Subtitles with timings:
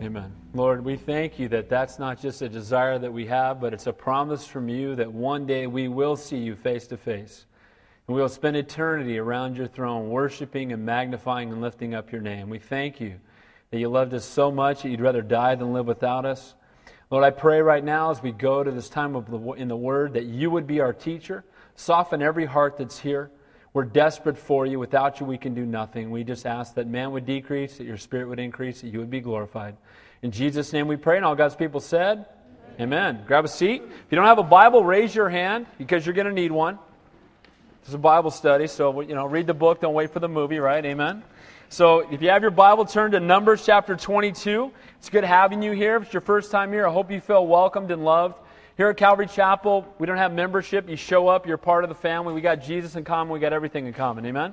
[0.00, 0.32] Amen.
[0.54, 3.86] Lord, we thank you that that's not just a desire that we have, but it's
[3.86, 7.46] a promise from you that one day we will see you face to face.
[8.08, 12.20] And we will spend eternity around your throne, worshiping and magnifying and lifting up your
[12.20, 12.50] name.
[12.50, 13.20] We thank you
[13.70, 16.54] that you loved us so much that you'd rather die than live without us.
[17.10, 19.76] Lord, I pray right now as we go to this time of the, in the
[19.76, 21.44] Word that you would be our teacher.
[21.76, 23.30] Soften every heart that's here.
[23.74, 24.78] We're desperate for you.
[24.78, 26.12] Without you, we can do nothing.
[26.12, 29.10] We just ask that man would decrease, that your spirit would increase, that you would
[29.10, 29.76] be glorified.
[30.22, 32.24] In Jesus' name we pray, and all God's people said,
[32.80, 33.16] Amen.
[33.16, 33.24] Amen.
[33.26, 33.82] Grab a seat.
[33.82, 36.78] If you don't have a Bible, raise your hand because you're going to need one.
[37.80, 39.80] This is a Bible study, so you know, read the book.
[39.80, 40.84] Don't wait for the movie, right?
[40.84, 41.24] Amen.
[41.68, 44.70] So if you have your Bible, turn to Numbers chapter 22.
[44.98, 45.96] It's good having you here.
[45.96, 48.36] If it's your first time here, I hope you feel welcomed and loved.
[48.76, 50.88] Here at Calvary Chapel, we don't have membership.
[50.88, 52.34] You show up, you're part of the family.
[52.34, 54.26] We got Jesus in common, we got everything in common.
[54.26, 54.52] Amen.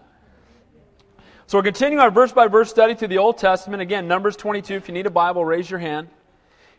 [1.48, 3.82] So we're continuing our verse by verse study through the Old Testament.
[3.82, 4.76] Again, Numbers 22.
[4.76, 6.08] If you need a Bible, raise your hand.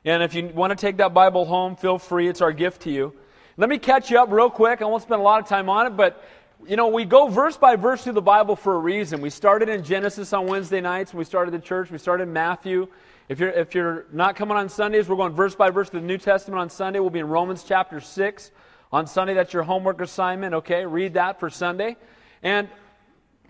[0.05, 2.28] And if you want to take that Bible home, feel free.
[2.28, 3.12] It's our gift to you.
[3.56, 4.81] Let me catch you up real quick.
[4.81, 6.25] I won't spend a lot of time on it, but
[6.64, 9.20] you know, we go verse by verse through the Bible for a reason.
[9.20, 11.91] We started in Genesis on Wednesday nights when we started the church.
[11.91, 12.86] We started Matthew.
[13.33, 16.06] If you're, if you're not coming on Sundays, we're going verse by verse through the
[16.06, 17.00] New Testament on Sunday.
[17.00, 18.50] We'll be in Romans chapter 6
[18.92, 19.33] on Sunday.
[19.33, 20.84] That's your homework assignment, okay?
[20.84, 21.97] Read that for Sunday.
[22.42, 22.69] And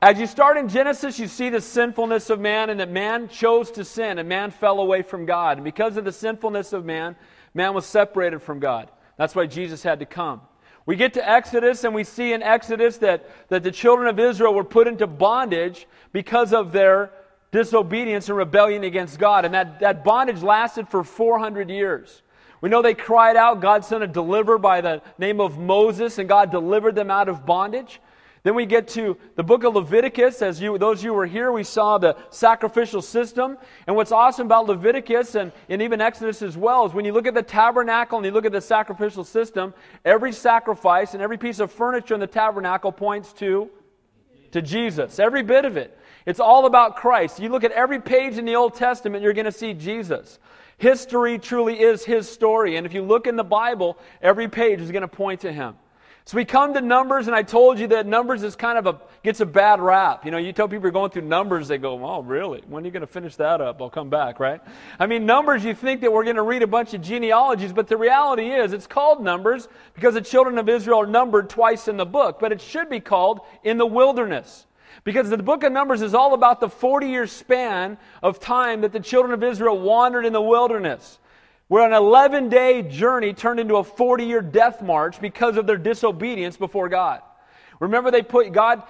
[0.00, 3.72] as you start in Genesis, you see the sinfulness of man and that man chose
[3.72, 5.58] to sin and man fell away from God.
[5.58, 7.16] And because of the sinfulness of man,
[7.52, 8.88] man was separated from God.
[9.16, 10.42] That's why Jesus had to come.
[10.86, 14.54] We get to Exodus and we see in Exodus that, that the children of Israel
[14.54, 17.10] were put into bondage because of their
[17.52, 19.44] disobedience and rebellion against God.
[19.44, 22.22] And that, that bondage lasted for 400 years.
[22.60, 23.60] We know they cried out.
[23.60, 27.44] God sent a deliverer by the name of Moses, and God delivered them out of
[27.44, 28.00] bondage.
[28.44, 30.42] Then we get to the book of Leviticus.
[30.42, 33.56] As you, those of you were here, we saw the sacrificial system.
[33.86, 37.26] And what's awesome about Leviticus and, and even Exodus as well is when you look
[37.26, 41.60] at the tabernacle and you look at the sacrificial system, every sacrifice and every piece
[41.60, 43.70] of furniture in the tabernacle points to,
[44.50, 45.20] to Jesus.
[45.20, 45.96] Every bit of it.
[46.26, 47.40] It's all about Christ.
[47.40, 50.38] You look at every page in the Old Testament, you're going to see Jesus.
[50.78, 52.76] History truly is his story.
[52.76, 55.76] And if you look in the Bible, every page is going to point to him.
[56.24, 59.00] So we come to Numbers, and I told you that Numbers is kind of a
[59.24, 60.24] gets a bad rap.
[60.24, 62.62] You know, you tell people you're going through Numbers, they go, "Oh, really?
[62.68, 63.82] When are you going to finish that up?
[63.82, 64.60] I'll come back." Right?
[65.00, 65.64] I mean, Numbers.
[65.64, 68.72] You think that we're going to read a bunch of genealogies, but the reality is,
[68.72, 72.52] it's called Numbers because the children of Israel are numbered twice in the book, but
[72.52, 74.66] it should be called in the wilderness.
[75.04, 78.92] Because the book of Numbers is all about the 40 year span of time that
[78.92, 81.18] the children of Israel wandered in the wilderness
[81.72, 85.78] where an 11 day journey turned into a 40 year death march because of their
[85.78, 87.22] disobedience before God.
[87.80, 88.82] Remember, they put, God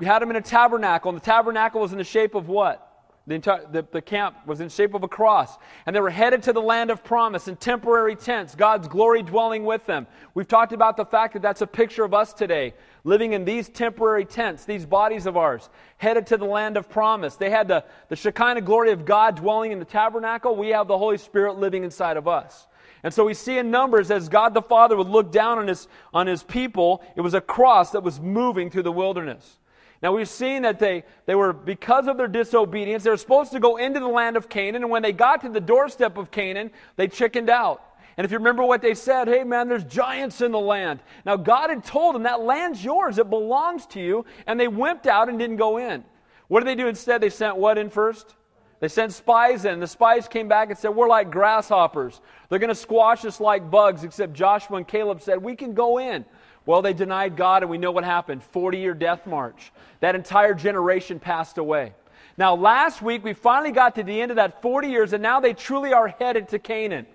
[0.00, 2.88] had them in a tabernacle, and the tabernacle was in the shape of what?
[3.26, 5.58] The, entire, the, the, camp was in shape of a cross.
[5.84, 9.66] And they were headed to the land of promise in temporary tents, God's glory dwelling
[9.66, 10.06] with them.
[10.32, 12.72] We've talked about the fact that that's a picture of us today,
[13.04, 17.36] living in these temporary tents, these bodies of ours, headed to the land of promise.
[17.36, 20.56] They had the, the Shekinah glory of God dwelling in the tabernacle.
[20.56, 22.66] We have the Holy Spirit living inside of us.
[23.02, 25.88] And so we see in Numbers as God the Father would look down on his,
[26.14, 29.58] on his people, it was a cross that was moving through the wilderness.
[30.02, 33.60] Now we've seen that they, they were, because of their disobedience, they were supposed to
[33.60, 36.70] go into the land of Canaan, and when they got to the doorstep of Canaan,
[36.96, 37.84] they chickened out.
[38.16, 41.00] And if you remember what they said, hey man, there's giants in the land.
[41.24, 45.06] Now God had told them that land's yours, it belongs to you, and they wimped
[45.06, 46.04] out and didn't go in.
[46.48, 47.20] What did they do instead?
[47.20, 48.34] They sent what in first?
[48.80, 49.78] They sent spies in.
[49.78, 52.20] The spies came back and said, We're like grasshoppers.
[52.48, 55.98] They're going to squash us like bugs, except Joshua and Caleb said, We can go
[55.98, 56.24] in.
[56.66, 59.72] Well, they denied God, and we know what happened 40 year death march.
[60.00, 61.94] That entire generation passed away.
[62.36, 65.38] Now, last week, we finally got to the end of that 40 years, and now
[65.38, 67.06] they truly are headed to Canaan.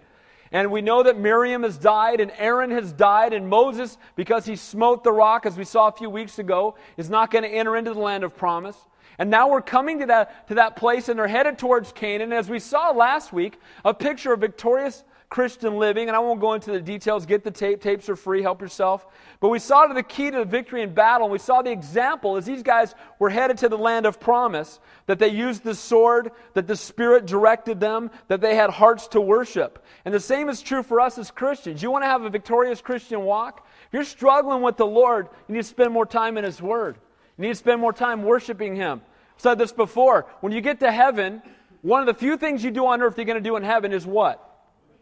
[0.51, 4.55] And we know that Miriam has died, and Aaron has died, and Moses, because he
[4.55, 7.75] smote the rock, as we saw a few weeks ago, is not going to enter
[7.75, 8.77] into the land of promise.
[9.19, 12.31] And now we're coming to that, to that place, and they're headed towards Canaan.
[12.31, 16.53] As we saw last week, a picture of victorious Christian living, and I won't go
[16.53, 17.25] into the details.
[17.25, 17.81] Get the tape.
[17.81, 18.41] Tapes are free.
[18.41, 19.05] Help yourself.
[19.41, 22.37] But we saw the key to the victory in battle, and we saw the example
[22.37, 26.31] as these guys were headed to the land of promise, that they used the sword,
[26.53, 29.83] that the Spirit directed them, that they had hearts to worship.
[30.05, 31.83] And the same is true for us as Christians.
[31.83, 33.67] You want to have a victorious Christian walk?
[33.87, 36.97] If you're struggling with the Lord, you need to spend more time in His Word.
[37.37, 39.01] You need to spend more time worshiping Him.
[39.35, 40.25] I've said this before.
[40.39, 41.41] When you get to heaven,
[41.81, 43.91] one of the few things you do on earth you're going to do in heaven
[43.91, 44.43] is what?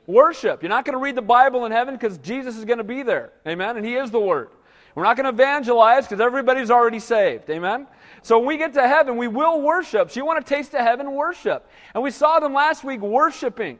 [0.07, 0.61] Worship.
[0.61, 3.03] You're not going to read the Bible in heaven because Jesus is going to be
[3.03, 3.31] there.
[3.47, 3.77] Amen?
[3.77, 4.49] And He is the Word.
[4.93, 7.49] We're not going to evangelize because everybody's already saved.
[7.49, 7.87] Amen?
[8.21, 10.09] So when we get to heaven, we will worship.
[10.09, 11.69] So you want to taste of heaven, worship.
[11.93, 13.77] And we saw them last week worshiping.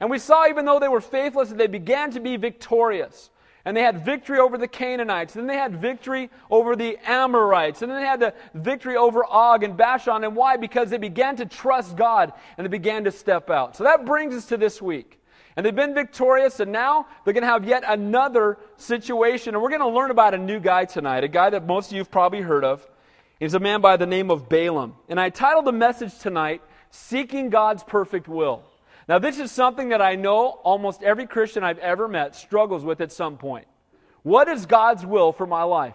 [0.00, 3.30] And we saw, even though they were faithless, that they began to be victorious.
[3.66, 5.34] And they had victory over the Canaanites.
[5.34, 7.82] Then they had victory over the Amorites.
[7.82, 10.24] And then they had the victory over Og and Bashan.
[10.24, 10.56] And why?
[10.56, 13.76] Because they began to trust God and they began to step out.
[13.76, 15.20] So that brings us to this week.
[15.56, 19.54] And they've been victorious, and now they're going to have yet another situation.
[19.54, 21.92] And we're going to learn about a new guy tonight, a guy that most of
[21.92, 22.86] you have probably heard of.
[23.38, 24.94] He's a man by the name of Balaam.
[25.08, 28.62] And I titled the message tonight, Seeking God's Perfect Will.
[29.08, 33.00] Now, this is something that I know almost every Christian I've ever met struggles with
[33.00, 33.66] at some point.
[34.22, 35.94] What is God's will for my life?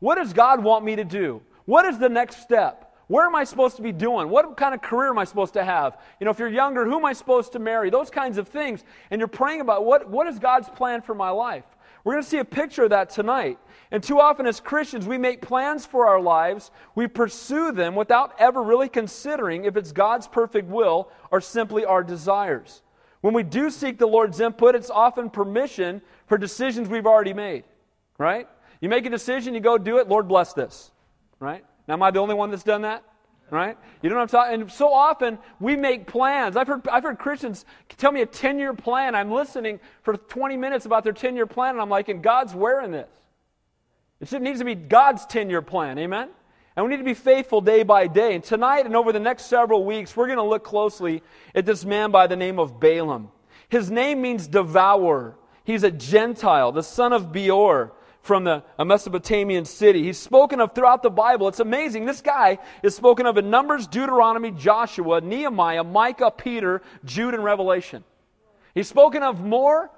[0.00, 1.40] What does God want me to do?
[1.64, 2.87] What is the next step?
[3.08, 4.28] Where am I supposed to be doing?
[4.28, 5.98] What kind of career am I supposed to have?
[6.20, 7.88] You know, if you're younger, who am I supposed to marry?
[7.88, 8.84] Those kinds of things.
[9.10, 11.64] And you're praying about what, what is God's plan for my life?
[12.04, 13.58] We're going to see a picture of that tonight.
[13.90, 18.34] And too often as Christians, we make plans for our lives, we pursue them without
[18.38, 22.82] ever really considering if it's God's perfect will or simply our desires.
[23.22, 27.64] When we do seek the Lord's input, it's often permission for decisions we've already made,
[28.18, 28.46] right?
[28.80, 30.90] You make a decision, you go do it, Lord bless this,
[31.40, 31.64] right?
[31.88, 33.02] Now, am I the only one that's done that?
[33.50, 33.78] Right?
[34.02, 34.60] You know what I'm talking?
[34.60, 36.54] And so often we make plans.
[36.54, 37.64] I've heard, I've heard Christians
[37.96, 39.14] tell me a 10 year plan.
[39.14, 42.52] I'm listening for 20 minutes about their 10 year plan, and I'm like, and God's
[42.52, 43.08] in this?
[44.20, 45.98] It needs to be God's 10 year plan.
[45.98, 46.28] Amen?
[46.76, 48.34] And we need to be faithful day by day.
[48.34, 51.22] And tonight and over the next several weeks, we're going to look closely
[51.54, 53.30] at this man by the name of Balaam.
[53.68, 55.36] His name means devourer.
[55.64, 57.92] He's a Gentile, the son of Beor
[58.22, 60.02] from the, a Mesopotamian city.
[60.02, 61.48] He's spoken of throughout the Bible.
[61.48, 62.04] It's amazing.
[62.04, 68.04] This guy is spoken of in Numbers, Deuteronomy, Joshua, Nehemiah, Micah, Peter, Jude, and Revelation.
[68.74, 69.90] He's spoken of more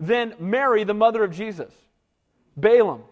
[0.00, 1.72] than Mary, the mother of Jesus.
[2.56, 3.02] Balaam.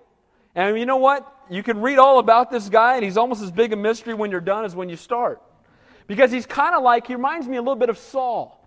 [0.54, 1.30] And you know what?
[1.50, 4.30] You can read all about this guy, and he's almost as big a mystery when
[4.30, 5.42] you're done as when you start.
[6.06, 8.60] Because he's kind of like, he reminds me a little bit of Saul.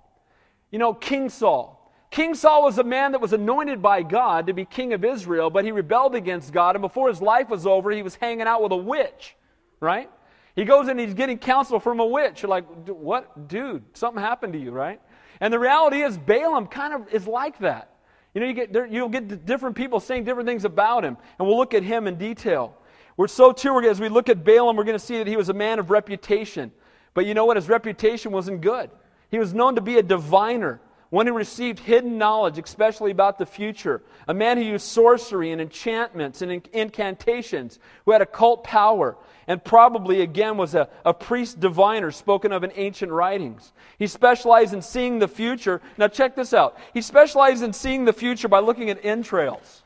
[0.71, 1.76] You know, King Saul.
[2.09, 5.49] King Saul was a man that was anointed by God to be king of Israel,
[5.49, 8.63] but he rebelled against God, and before his life was over, he was hanging out
[8.63, 9.35] with a witch,
[9.79, 10.09] right?
[10.55, 12.41] He goes and he's getting counsel from a witch.
[12.41, 13.47] You're like, what?
[13.47, 14.99] Dude, something happened to you, right?
[15.39, 17.91] And the reality is, Balaam kind of is like that.
[18.33, 21.57] You know, you get, you'll get different people saying different things about him, and we'll
[21.57, 22.75] look at him in detail.
[23.17, 25.49] We're so too, as we look at Balaam, we're going to see that he was
[25.49, 26.71] a man of reputation.
[27.13, 27.57] But you know what?
[27.57, 28.89] His reputation wasn't good.
[29.29, 33.45] He was known to be a diviner one who received hidden knowledge, especially about the
[33.45, 39.17] future, a man who used sorcery and enchantments and incantations, who had occult power,
[39.47, 43.71] and probably, again, was a, a priest diviner spoken of in ancient writings.
[43.97, 45.81] He specialized in seeing the future.
[45.97, 46.77] Now, check this out.
[46.93, 49.83] He specialized in seeing the future by looking at entrails.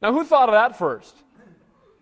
[0.00, 1.14] Now, who thought of that first?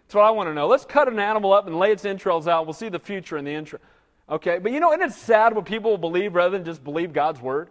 [0.07, 0.69] That's what I want to know.
[0.69, 2.67] Let's cut an animal up and lay its entrails out.
[2.67, 3.83] We'll see the future in the entrails.
[4.29, 7.41] Okay, but you know, isn't it sad what people believe rather than just believe God's
[7.41, 7.71] word?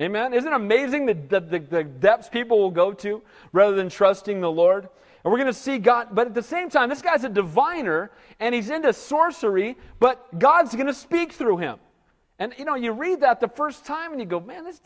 [0.00, 0.34] Amen?
[0.34, 3.22] Isn't it amazing the, the, the depths people will go to
[3.52, 4.88] rather than trusting the Lord?
[5.24, 8.10] And we're going to see God, but at the same time, this guy's a diviner
[8.38, 11.78] and he's into sorcery, but God's going to speak through him.
[12.38, 14.80] And you know, you read that the first time and you go, man, this,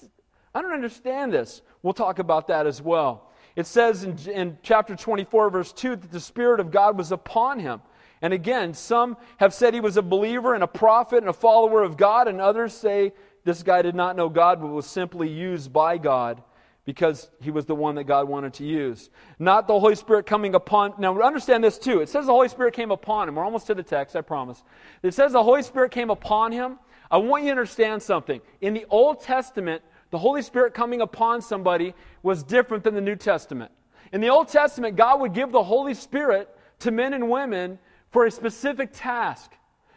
[0.55, 1.63] I don't understand this.
[1.83, 3.31] We'll talk about that as well.
[3.57, 7.59] It says in, in chapter 24, verse 2, that the Spirit of God was upon
[7.59, 7.83] him.
[8.23, 11.83] And again, some have said he was a believer and a prophet and a follower
[11.83, 13.13] of God, and others say
[13.45, 16.43] this guy did not know God, but was simply used by God
[16.85, 19.11] because he was the one that God wanted to use.
[19.39, 20.95] Not the Holy Spirit coming upon.
[20.99, 22.01] Now, understand this too.
[22.01, 23.37] It says the Holy Spirit came upon him.
[23.37, 24.63] We're almost to the text, I promise.
[25.03, 26.79] It says the Holy Spirit came upon him.
[27.11, 28.41] I want you to understand something.
[28.61, 33.17] In the Old Testament, the Holy Spirit coming upon somebody was different than the New
[33.17, 33.71] Testament.
[34.13, 36.49] In the Old Testament, God would give the Holy Spirit
[36.81, 37.79] to men and women
[38.11, 39.53] for a specific task.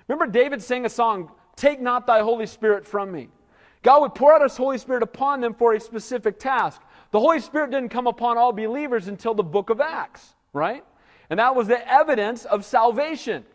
[0.08, 3.30] Remember, David sang a song, Take not thy Holy Spirit from me.
[3.84, 6.82] God would pour out his Holy Spirit upon them for a specific task.
[7.12, 10.84] The Holy Spirit didn't come upon all believers until the book of Acts, right?
[11.30, 13.46] And that was the evidence of salvation.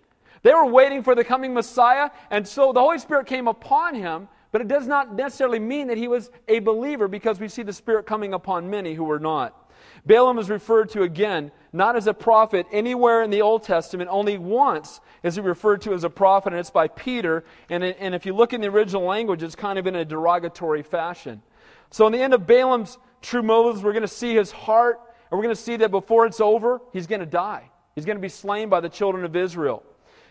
[0.43, 4.29] They were waiting for the coming Messiah, and so the Holy Spirit came upon him,
[4.53, 7.73] but it does not necessarily mean that he was a believer because we see the
[7.73, 9.68] Spirit coming upon many who were not.
[10.07, 14.39] Balaam is referred to again, not as a prophet anywhere in the Old Testament, only
[14.39, 17.45] once is he referred to as a prophet, and it's by Peter.
[17.69, 20.83] And, and if you look in the original language, it's kind of in a derogatory
[20.83, 21.43] fashion.
[21.91, 25.01] So, in the end of Balaam's true motives, we're going to see his heart,
[25.31, 27.71] and we're going to see that before it's over, he's going to die.
[27.95, 29.83] He's going to be slain by the children of Israel.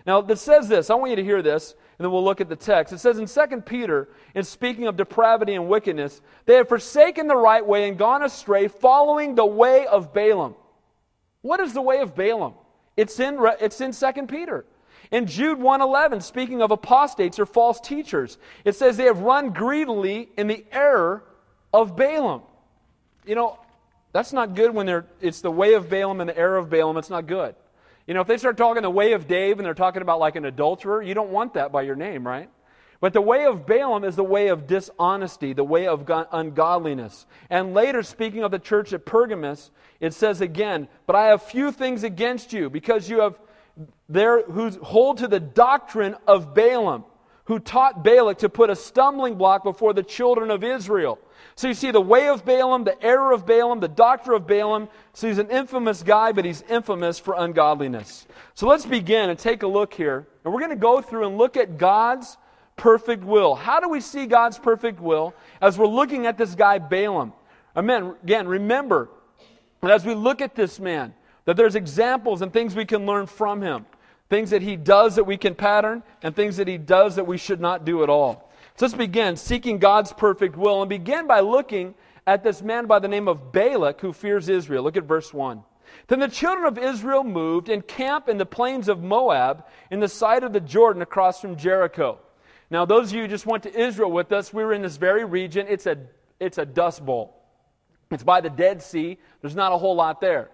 [0.08, 0.90] Now, it says this.
[0.90, 2.94] I want you to hear this, and then we'll look at the text.
[2.94, 7.36] It says in 2 Peter, in speaking of depravity and wickedness, they have forsaken the
[7.36, 10.56] right way and gone astray, following the way of Balaam.
[11.42, 12.54] What is the way of Balaam?
[12.96, 14.66] It's in, it's in 2 Peter.
[15.12, 20.30] In Jude 1:11, speaking of apostates or false teachers, it says they have run greedily
[20.38, 21.24] in the error
[21.74, 22.42] of Balaam.
[23.26, 23.60] You know,
[24.12, 26.98] that's not good when they're it's the way of Balaam and the error of Balaam,
[26.98, 27.56] it's not good.
[28.08, 30.38] You know, if they start talking the way of Dave and they're talking about like
[30.38, 32.50] an adulterer, you don't want that by your name, right?
[33.00, 37.28] But the way of Balaam is the way of dishonesty, the way of ungodliness.
[37.50, 41.72] And later, speaking of the church at Pergamus, it says again, But I have few
[41.72, 43.40] things against you, because you have
[44.10, 47.04] there who hold to the doctrine of Balaam,
[47.48, 51.18] who taught Balak to put a stumbling block before the children of Israel.
[51.56, 54.90] So you see the way of Balaam, the error of Balaam, the doctor of Balaam.
[55.14, 58.28] So he's an infamous guy, but he's infamous for ungodliness.
[58.54, 60.28] So let's begin and take a look here.
[60.44, 62.38] And we're going to go through and look at God's
[62.76, 63.56] perfect will.
[63.56, 67.32] How do we see God's perfect will as we're looking at this guy Balaam?
[67.78, 68.14] Amen.
[68.24, 69.10] Again, remember
[69.82, 71.14] that as we look at this man,
[71.46, 73.86] that there's examples and things we can learn from him.
[74.30, 77.38] Things that he does that we can pattern, and things that he does that we
[77.38, 78.52] should not do at all.
[78.76, 81.96] So let's begin seeking God's perfect will and begin by looking
[82.28, 84.84] at this man by the name of Balak who fears Israel.
[84.84, 85.64] Look at verse 1.
[86.08, 90.08] Then the children of Israel moved and camped in the plains of Moab in the
[90.08, 92.20] side of the Jordan across from Jericho.
[92.70, 94.98] Now, those of you who just went to Israel with us, we were in this
[94.98, 95.68] very region.
[95.70, 95.98] It's a,
[96.40, 97.34] it's a dust bowl.
[98.12, 99.18] It's by the Dead Sea.
[99.42, 100.50] There's not a whole lot there.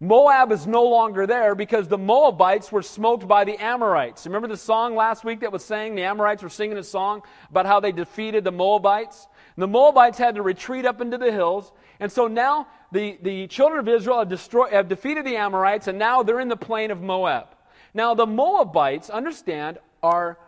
[0.00, 4.26] Moab is no longer there because the Moabites were smoked by the Amorites.
[4.26, 7.66] Remember the song last week that was saying the Amorites were singing a song about
[7.66, 9.26] how they defeated the Moabites?
[9.56, 11.72] And the Moabites had to retreat up into the hills.
[11.98, 15.98] And so now the, the children of Israel have, destroyed, have defeated the Amorites, and
[15.98, 17.48] now they're in the plain of Moab.
[17.92, 20.38] Now, the Moabites, understand, are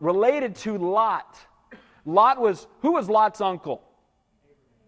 [0.00, 1.36] related to Lot.
[2.06, 3.82] Lot was, who was Lot's uncle?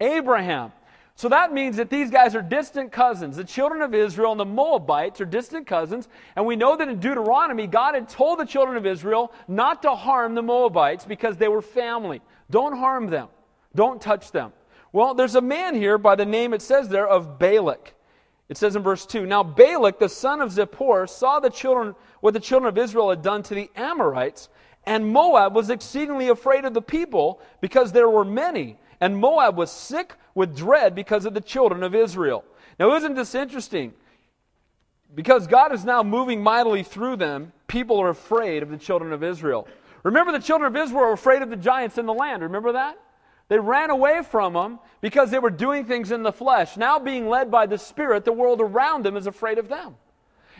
[0.00, 0.72] Abraham.
[1.18, 3.36] So that means that these guys are distant cousins.
[3.36, 6.06] The children of Israel and the Moabites are distant cousins.
[6.36, 9.96] And we know that in Deuteronomy, God had told the children of Israel not to
[9.96, 12.22] harm the Moabites because they were family.
[12.50, 13.26] Don't harm them,
[13.74, 14.52] don't touch them.
[14.92, 17.94] Well, there's a man here by the name, it says there, of Balak.
[18.48, 22.32] It says in verse 2 Now Balak, the son of Zippor, saw the children, what
[22.32, 24.50] the children of Israel had done to the Amorites,
[24.86, 28.78] and Moab was exceedingly afraid of the people because there were many.
[29.00, 32.44] And Moab was sick with dread because of the children of Israel.
[32.78, 33.92] Now, isn't this interesting?
[35.14, 39.22] Because God is now moving mightily through them, people are afraid of the children of
[39.22, 39.66] Israel.
[40.02, 42.42] Remember, the children of Israel were afraid of the giants in the land.
[42.42, 42.98] Remember that?
[43.48, 46.76] They ran away from them because they were doing things in the flesh.
[46.76, 49.96] Now, being led by the Spirit, the world around them is afraid of them.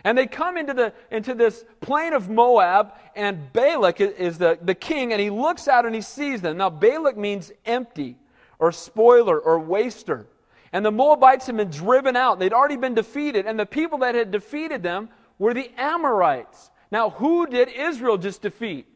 [0.04, 4.74] And they come into, the, into this plain of Moab, and Balak is the, the
[4.74, 6.56] king, and he looks out and he sees them.
[6.56, 8.16] Now, Balak means empty
[8.58, 10.26] or spoiler or waster.
[10.72, 12.38] And the Moabites had been driven out.
[12.38, 13.46] They'd already been defeated.
[13.46, 16.70] And the people that had defeated them were the Amorites.
[16.90, 18.86] Now, who did Israel just defeat?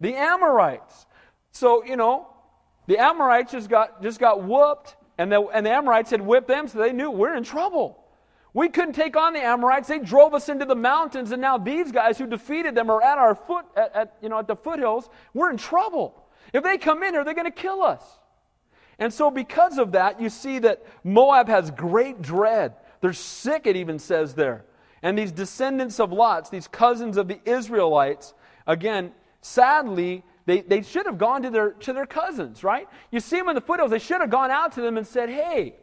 [0.00, 1.06] The Amorites.
[1.52, 2.26] So, you know,
[2.86, 6.66] the Amorites just got, just got whooped, and the, and the Amorites had whipped them,
[6.66, 7.98] so they knew we're in trouble.
[8.54, 9.88] We couldn't take on the Amorites.
[9.88, 13.18] They drove us into the mountains, and now these guys who defeated them are at
[13.18, 15.08] our foot, at, at you know, at the foothills.
[15.32, 16.22] We're in trouble.
[16.52, 18.02] If they come in here, they're going to kill us.
[19.02, 22.74] And so, because of that, you see that Moab has great dread.
[23.00, 24.64] They're sick, it even says there.
[25.02, 28.32] And these descendants of Lot's, these cousins of the Israelites,
[28.64, 32.86] again, sadly, they, they should have gone to their, to their cousins, right?
[33.10, 33.90] You see them in the foothills.
[33.90, 35.74] They should have gone out to them and said, Hey,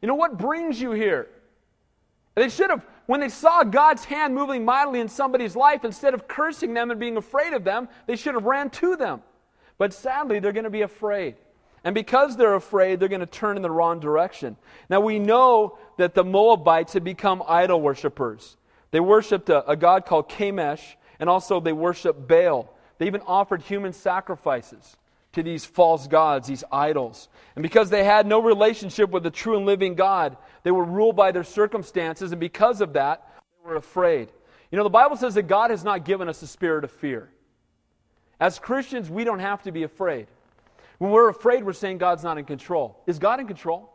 [0.00, 1.28] you know what brings you here?
[2.34, 6.26] They should have, when they saw God's hand moving mightily in somebody's life, instead of
[6.26, 9.22] cursing them and being afraid of them, they should have ran to them.
[9.76, 11.34] But sadly, they're going to be afraid.
[11.84, 14.56] And because they're afraid, they're going to turn in the wrong direction.
[14.90, 18.56] Now, we know that the Moabites had become idol worshippers.
[18.90, 22.74] They worshiped a, a god called Chemosh, and also they worshiped Baal.
[22.98, 24.96] They even offered human sacrifices
[25.32, 27.28] to these false gods, these idols.
[27.54, 31.16] And because they had no relationship with the true and living God, they were ruled
[31.16, 33.30] by their circumstances, and because of that,
[33.62, 34.32] they were afraid.
[34.70, 37.30] You know, the Bible says that God has not given us a spirit of fear.
[38.40, 40.28] As Christians, we don't have to be afraid.
[40.98, 43.02] When we're afraid, we're saying God's not in control.
[43.06, 43.92] Is God in control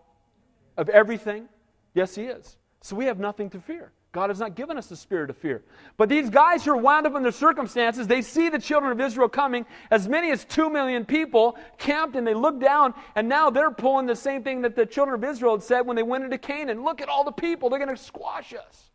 [0.78, 1.48] of everything?
[1.94, 2.58] Yes, He is.
[2.82, 3.92] So we have nothing to fear.
[4.14, 5.64] God has not given us the spirit of fear.
[5.98, 9.02] But these guys who are wound up in their circumstances, they see the children of
[9.02, 13.50] Israel coming, as many as two million people camped, and they look down, and now
[13.50, 16.24] they're pulling the same thing that the children of Israel had said when they went
[16.24, 16.84] into Canaan.
[16.84, 18.92] Look at all the people, they're going to squash us.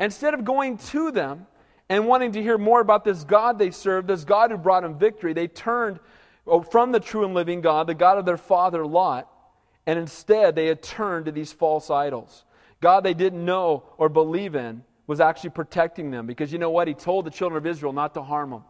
[0.00, 1.46] Instead of going to them
[1.90, 4.98] and wanting to hear more about this God they served, this God who brought them
[4.98, 6.00] victory, they turned
[6.46, 9.28] Oh, from the true and living God, the God of their father Lot,
[9.86, 12.44] and instead they had turned to these false idols.
[12.80, 16.26] God they didn't know or believe in, was actually protecting them.
[16.26, 16.88] Because you know what?
[16.88, 18.64] He told the children of Israel not to harm them.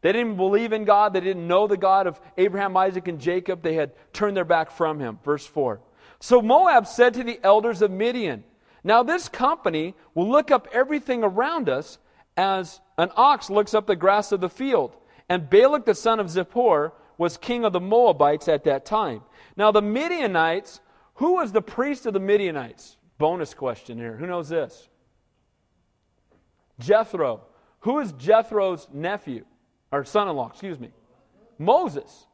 [0.00, 1.12] They didn't believe in God.
[1.12, 3.62] They didn't know the God of Abraham, Isaac, and Jacob.
[3.62, 5.18] They had turned their back from him.
[5.24, 5.80] Verse 4.
[6.18, 8.42] So Moab said to the elders of Midian,
[8.82, 11.98] Now this company will look up everything around us
[12.36, 14.96] as an ox looks up the grass of the field.
[15.28, 19.22] And Balak the son of Zippor was king of the Moabites at that time.
[19.56, 20.80] Now the Midianites,
[21.14, 22.96] who was the priest of the Midianites?
[23.18, 24.16] Bonus question here.
[24.16, 24.88] Who knows this?
[26.78, 27.42] Jethro.
[27.80, 29.44] Who is Jethro's nephew?
[29.90, 30.90] Or son in law, excuse me.
[31.58, 32.26] Moses.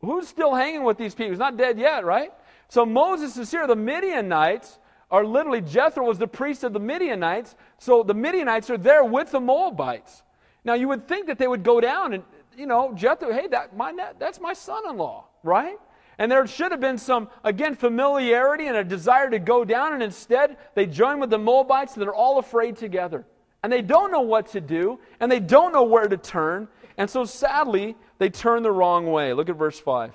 [0.00, 1.30] Who's still hanging with these people?
[1.30, 2.32] He's not dead yet, right?
[2.68, 3.66] So Moses is here.
[3.66, 4.78] The Midianites
[5.10, 7.56] are literally, Jethro was the priest of the Midianites.
[7.78, 10.22] So the Midianites are there with the Moabites.
[10.64, 12.22] Now you would think that they would go down and,
[12.60, 15.78] you know, Jethro, hey, that, my, that's my son in law, right?
[16.18, 20.02] And there should have been some, again, familiarity and a desire to go down, and
[20.02, 23.24] instead they join with the Moabites and they're all afraid together
[23.62, 27.08] and they don't know what to do, and they don't know where to turn, and
[27.08, 29.32] so sadly, they turn the wrong way.
[29.32, 30.12] Look at verse 5.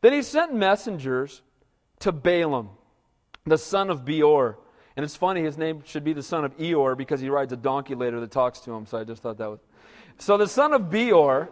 [0.00, 1.42] Then he sent messengers
[2.00, 2.70] to Balaam,
[3.46, 4.58] the son of Beor.
[4.96, 7.56] And it's funny, his name should be the son of Eeyore because he rides a
[7.56, 9.60] donkey later that talks to him, so I just thought that was.
[10.18, 11.50] So the son of Beor,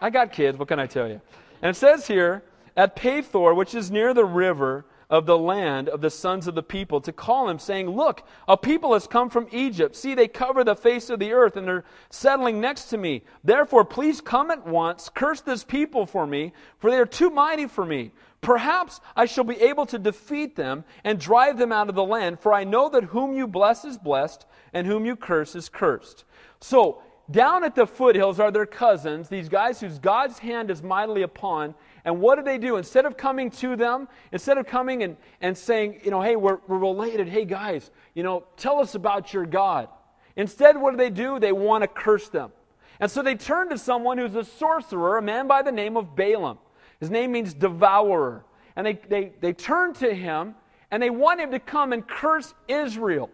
[0.00, 1.20] I got kids, what can I tell you?
[1.62, 2.42] And it says here,
[2.76, 6.62] at Pethor, which is near the river, of the land of the sons of the
[6.62, 9.96] people to call him, saying, Look, a people has come from Egypt.
[9.96, 13.24] See, they cover the face of the earth, and they're settling next to me.
[13.42, 17.66] Therefore, please come at once, curse this people for me, for they are too mighty
[17.66, 18.12] for me.
[18.40, 22.38] Perhaps I shall be able to defeat them and drive them out of the land,
[22.38, 26.24] for I know that whom you bless is blessed, and whom you curse is cursed.
[26.60, 31.22] So, down at the foothills are their cousins, these guys whose God's hand is mightily
[31.22, 32.76] upon, and what do they do?
[32.76, 36.58] Instead of coming to them, instead of coming and, and saying, you know, hey, we're,
[36.66, 39.88] we're related, hey guys, you know, tell us about your God.
[40.36, 41.38] Instead, what do they do?
[41.38, 42.52] They want to curse them.
[43.00, 46.14] And so they turn to someone who's a sorcerer, a man by the name of
[46.14, 46.58] Balaam.
[47.00, 48.44] His name means devourer.
[48.76, 50.54] And they, they, they turn to him
[50.90, 53.30] and they want him to come and curse Israel.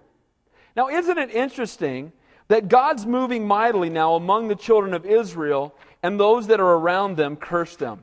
[0.76, 2.12] Now, isn't it interesting
[2.48, 7.16] that God's moving mightily now among the children of Israel and those that are around
[7.16, 8.00] them curse them?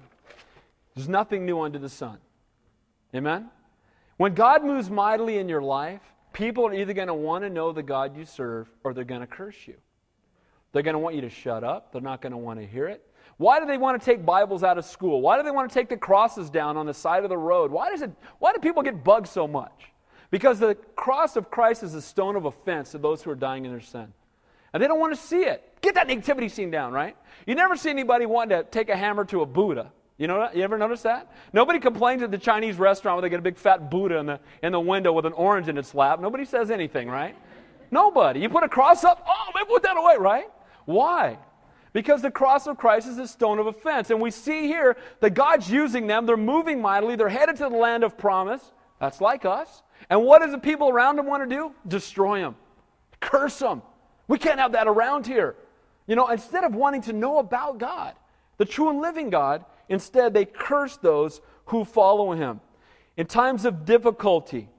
[0.95, 2.17] There's nothing new under the sun.
[3.15, 3.49] Amen?
[4.17, 6.01] When God moves mightily in your life,
[6.33, 9.21] people are either going to want to know the God you serve or they're going
[9.21, 9.75] to curse you.
[10.71, 11.91] They're going to want you to shut up.
[11.91, 13.07] They're not going to want to hear it.
[13.37, 15.21] Why do they want to take Bibles out of school?
[15.21, 17.71] Why do they want to take the crosses down on the side of the road?
[17.71, 19.91] Why, does it, why do people get bugged so much?
[20.29, 23.65] Because the cross of Christ is a stone of offense to those who are dying
[23.65, 24.13] in their sin.
[24.73, 25.77] And they don't want to see it.
[25.81, 27.15] Get that negativity scene down, right?
[27.45, 29.91] You never see anybody wanting to take a hammer to a Buddha.
[30.17, 31.31] You know You ever notice that?
[31.53, 34.39] Nobody complains at the Chinese restaurant when they get a big fat Buddha in the,
[34.61, 36.19] in the window with an orange in its lap.
[36.19, 37.35] Nobody says anything, right?
[37.91, 38.39] Nobody.
[38.39, 40.45] You put a cross up, oh, they put that away, right?
[40.85, 41.37] Why?
[41.93, 44.09] Because the cross of Christ is a stone of offense.
[44.09, 46.25] And we see here that God's using them.
[46.25, 47.15] They're moving mightily.
[47.15, 48.61] They're headed to the land of promise.
[48.99, 49.83] That's like us.
[50.09, 51.73] And what does the people around them want to do?
[51.87, 52.55] Destroy them,
[53.19, 53.81] curse them.
[54.27, 55.55] We can't have that around here.
[56.07, 58.13] You know, instead of wanting to know about God,
[58.57, 62.61] the true and living God, Instead, they curse those who follow him.
[63.17, 64.69] In times of difficulty,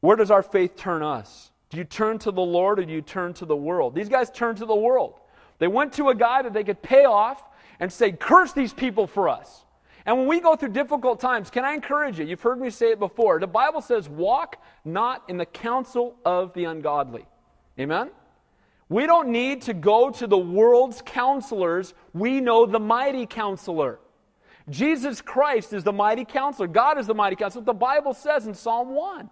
[0.00, 1.50] where does our faith turn us?
[1.70, 3.94] Do you turn to the Lord or do you turn to the world?
[3.94, 5.14] These guys turned to the world.
[5.58, 7.42] They went to a guy that they could pay off
[7.80, 9.64] and say, Curse these people for us.
[10.04, 12.26] And when we go through difficult times, can I encourage you?
[12.26, 13.40] You've heard me say it before.
[13.40, 17.26] The Bible says, Walk not in the counsel of the ungodly.
[17.80, 18.10] Amen?
[18.88, 21.94] We don't need to go to the world's counselors.
[22.12, 23.98] We know the mighty counselor.
[24.68, 26.68] Jesus Christ is the mighty counselor.
[26.68, 27.64] God is the mighty counselor.
[27.64, 29.30] The Bible says in Psalm 1.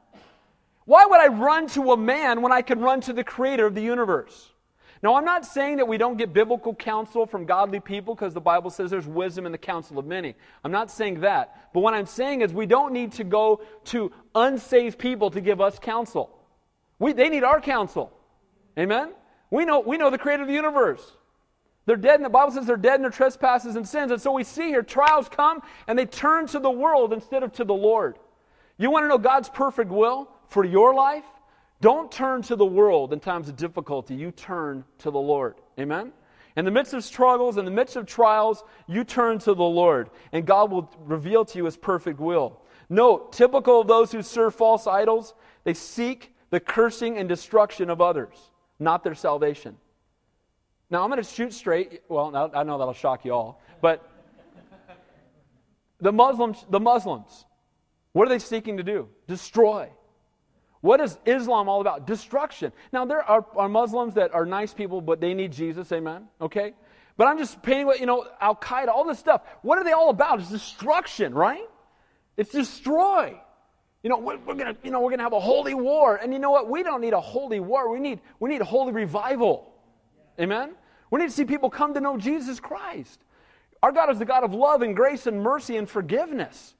[0.86, 3.74] Why would I run to a man when I can run to the creator of
[3.74, 4.50] the universe?
[5.02, 8.40] Now, I'm not saying that we don't get biblical counsel from godly people because the
[8.40, 10.34] Bible says there's wisdom in the counsel of many.
[10.64, 11.72] I'm not saying that.
[11.74, 15.60] But what I'm saying is we don't need to go to unsaved people to give
[15.60, 16.30] us counsel.
[16.98, 18.12] We, they need our counsel.
[18.78, 19.10] Amen?
[19.54, 21.12] We know, we know the creator of the universe.
[21.86, 24.10] They're dead, and the Bible says they're dead in their trespasses and sins.
[24.10, 27.52] And so we see here trials come and they turn to the world instead of
[27.52, 28.18] to the Lord.
[28.78, 31.24] You want to know God's perfect will for your life?
[31.80, 34.16] Don't turn to the world in times of difficulty.
[34.16, 35.54] You turn to the Lord.
[35.78, 36.12] Amen?
[36.56, 40.10] In the midst of struggles, in the midst of trials, you turn to the Lord,
[40.32, 42.60] and God will reveal to you His perfect will.
[42.88, 48.00] Note, typical of those who serve false idols, they seek the cursing and destruction of
[48.00, 49.76] others not their salvation.
[50.90, 52.02] Now, I'm going to shoot straight.
[52.08, 53.60] Well, I know that'll shock you all.
[53.80, 54.08] But
[56.00, 57.44] the Muslims, the Muslims,
[58.12, 59.08] what are they seeking to do?
[59.26, 59.88] Destroy.
[60.80, 62.06] What is Islam all about?
[62.06, 62.72] Destruction.
[62.92, 66.28] Now, there are, are Muslims that are nice people, but they need Jesus, amen?
[66.40, 66.74] Okay?
[67.16, 69.42] But I'm just painting what, you know, Al Qaeda, all this stuff.
[69.62, 70.40] What are they all about?
[70.40, 71.64] It's destruction, right?
[72.36, 73.40] It's destroy.
[74.04, 76.16] You know, we're, we're gonna, you know, we're gonna have a holy war.
[76.16, 76.68] And you know what?
[76.68, 77.90] We don't need a holy war.
[77.90, 79.72] We need, we need a holy revival.
[80.38, 80.74] Amen?
[81.10, 83.24] We need to see people come to know Jesus Christ.
[83.82, 86.74] Our God is the God of love and grace and mercy and forgiveness.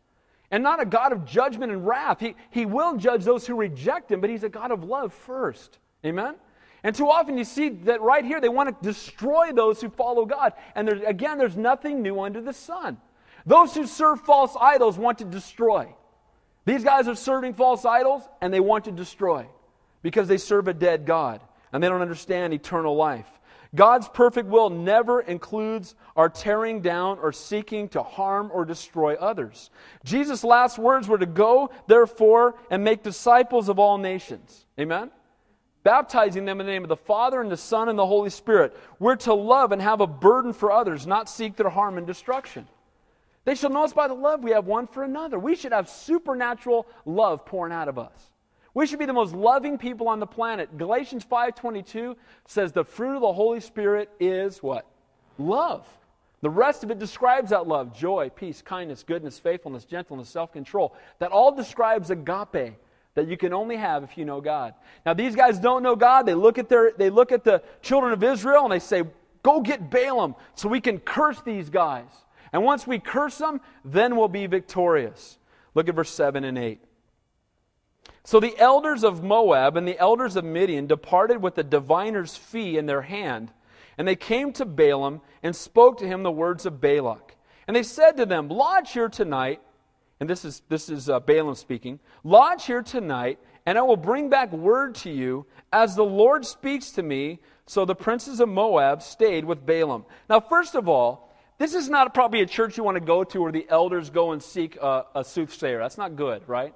[0.50, 2.20] And not a God of judgment and wrath.
[2.20, 5.78] He, he will judge those who reject him, but he's a God of love first.
[6.04, 6.34] Amen?
[6.82, 10.26] And too often you see that right here they want to destroy those who follow
[10.26, 10.52] God.
[10.74, 12.98] And there's, again, there's nothing new under the sun.
[13.46, 15.88] Those who serve false idols want to destroy.
[16.64, 19.46] These guys are serving false idols and they want to destroy
[20.02, 21.40] because they serve a dead God
[21.72, 23.28] and they don't understand eternal life.
[23.74, 29.70] God's perfect will never includes our tearing down or seeking to harm or destroy others.
[30.04, 34.64] Jesus' last words were to go, therefore, and make disciples of all nations.
[34.78, 35.10] Amen?
[35.84, 38.74] baptizing them in the name of the Father and the Son and the Holy Spirit.
[38.98, 42.66] We're to love and have a burden for others, not seek their harm and destruction.
[43.44, 45.38] They shall know us by the love we have one for another.
[45.38, 48.30] We should have supernatural love pouring out of us.
[48.72, 50.76] We should be the most loving people on the planet.
[50.76, 54.86] Galatians 5:22 says the fruit of the Holy Spirit is what?
[55.38, 55.86] Love.
[56.40, 60.94] The rest of it describes that love joy, peace, kindness, goodness, faithfulness, gentleness, self control.
[61.18, 62.74] That all describes agape,
[63.14, 64.74] that you can only have if you know God.
[65.06, 66.26] Now these guys don't know God.
[66.26, 69.04] They look at their they look at the children of Israel and they say,
[69.42, 72.23] "Go get Balaam so we can curse these guys."
[72.54, 75.38] And once we curse them, then we'll be victorious.
[75.74, 76.80] Look at verse 7 and 8.
[78.24, 82.78] So the elders of Moab and the elders of Midian departed with the diviner's fee
[82.78, 83.52] in their hand,
[83.98, 87.36] and they came to Balaam and spoke to him the words of Balak.
[87.66, 89.60] And they said to them, Lodge here tonight
[90.20, 94.30] and this is, this is uh, Balaam speaking, lodge here tonight, and I will bring
[94.30, 97.40] back word to you as the Lord speaks to me.
[97.66, 100.04] So the princes of Moab stayed with Balaam.
[100.30, 101.23] Now, first of all,
[101.58, 104.32] this is not probably a church you want to go to where the elders go
[104.32, 105.78] and seek a, a soothsayer.
[105.78, 106.74] That's not good, right?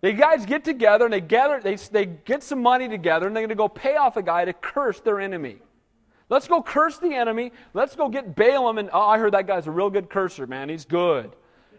[0.00, 3.42] The guys get together and they gather, they, they get some money together and they're
[3.42, 5.58] going to go pay off a guy to curse their enemy.
[6.28, 7.52] Let's go curse the enemy.
[7.74, 8.78] Let's go get Balaam.
[8.78, 10.68] And oh, I heard that guy's a real good cursor, man.
[10.68, 11.32] He's good.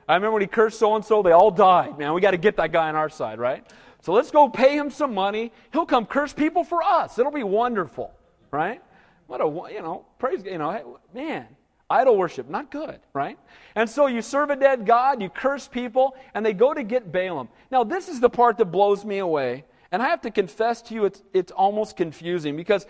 [0.08, 1.98] I remember when he cursed so and so, they all died.
[1.98, 3.66] Man, we got to get that guy on our side, right?
[4.02, 5.52] So let's go pay him some money.
[5.72, 7.18] He'll come curse people for us.
[7.18, 8.14] It'll be wonderful,
[8.52, 8.82] right?
[9.28, 11.48] What a, you know, praise, you know, man,
[11.92, 13.38] idol worship, not good, right?
[13.76, 17.12] And so you serve a dead God, you curse people, and they go to get
[17.12, 17.50] Balaam.
[17.72, 19.66] Now, this is the part that blows me away.
[19.92, 22.88] And I have to confess to you, it's, it's almost confusing because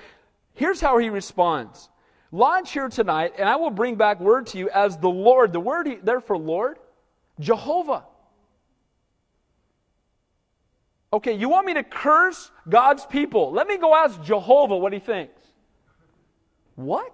[0.54, 1.90] here's how he responds
[2.32, 5.52] Lodge here tonight, and I will bring back word to you as the Lord.
[5.52, 6.78] The word there for Lord
[7.40, 8.06] Jehovah.
[11.14, 13.52] Okay, you want me to curse God's people?
[13.52, 15.42] Let me go ask Jehovah what he thinks.
[16.76, 17.14] What?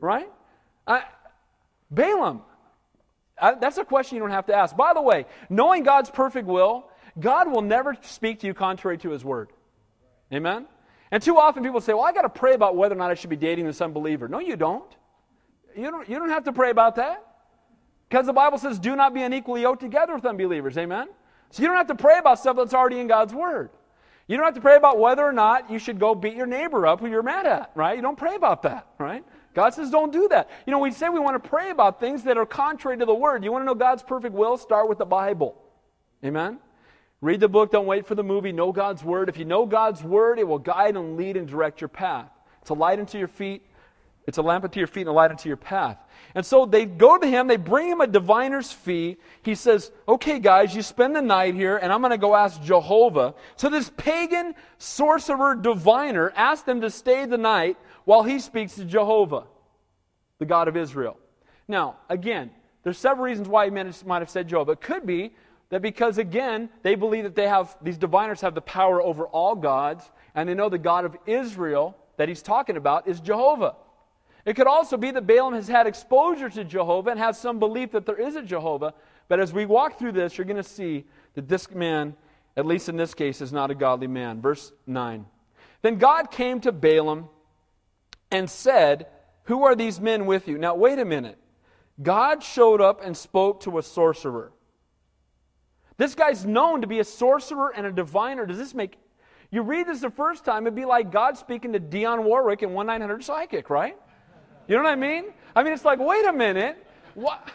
[0.00, 0.28] Right?
[0.86, 1.04] I,
[1.90, 2.42] Balaam.
[3.40, 4.76] I, that's a question you don't have to ask.
[4.76, 9.10] By the way, knowing God's perfect will, God will never speak to you contrary to
[9.10, 9.50] his word.
[10.32, 10.66] Amen?
[11.10, 13.14] And too often people say, well, I got to pray about whether or not I
[13.14, 14.28] should be dating this unbeliever.
[14.28, 14.90] No, you don't.
[15.76, 17.22] You don't, you don't have to pray about that.
[18.08, 20.76] Because the Bible says, do not be unequally yoked together with unbelievers.
[20.78, 21.08] Amen?
[21.50, 23.70] So you don't have to pray about stuff that's already in God's Word.
[24.26, 26.86] You don't have to pray about whether or not you should go beat your neighbor
[26.86, 27.96] up who you're mad at, right?
[27.96, 29.24] You don't pray about that, right?
[29.54, 30.50] God says don't do that.
[30.66, 33.14] You know, we say we want to pray about things that are contrary to the
[33.14, 33.44] Word.
[33.44, 34.56] You want to know God's perfect will?
[34.56, 35.56] Start with the Bible.
[36.24, 36.58] Amen?
[37.20, 38.52] Read the book, don't wait for the movie.
[38.52, 39.28] Know God's Word.
[39.28, 42.30] If you know God's Word, it will guide and lead and direct your path.
[42.60, 43.62] It's a light unto your feet,
[44.26, 45.98] it's a lamp unto your feet and a light unto your path.
[46.34, 49.16] And so they go to him, they bring him a diviner's fee.
[49.42, 52.62] He says, Okay, guys, you spend the night here, and I'm going to go ask
[52.62, 53.34] Jehovah.
[53.56, 58.84] So this pagan sorcerer diviner asks them to stay the night while he speaks to
[58.84, 59.44] Jehovah,
[60.38, 61.18] the God of Israel.
[61.68, 62.50] Now, again,
[62.82, 64.72] there's several reasons why he might have said Jehovah.
[64.72, 65.34] It could be
[65.70, 69.54] that because, again, they believe that they have, these diviners have the power over all
[69.54, 73.76] gods, and they know the God of Israel that he's talking about is Jehovah.
[74.44, 77.92] It could also be that Balaam has had exposure to Jehovah and has some belief
[77.92, 78.92] that there is a Jehovah.
[79.28, 82.16] But as we walk through this, you're going to see that this man,
[82.56, 84.42] at least in this case, is not a godly man.
[84.42, 85.24] Verse 9.
[85.82, 87.28] Then God came to Balaam
[88.32, 89.06] and said,
[89.44, 90.58] Who are these men with you?
[90.58, 91.38] Now, wait a minute.
[92.02, 94.52] God showed up and spoke to a sorcerer.
[95.98, 98.46] This guy's known to be a sorcerer and a diviner.
[98.46, 98.96] Does this make.
[99.50, 102.72] You read this the first time, it'd be like God speaking to Dionne Warwick in
[102.72, 103.96] 1 900 Psychic, right?
[104.66, 105.26] You know what I mean?
[105.54, 106.84] I mean, it's like, wait a minute.
[107.14, 107.50] What?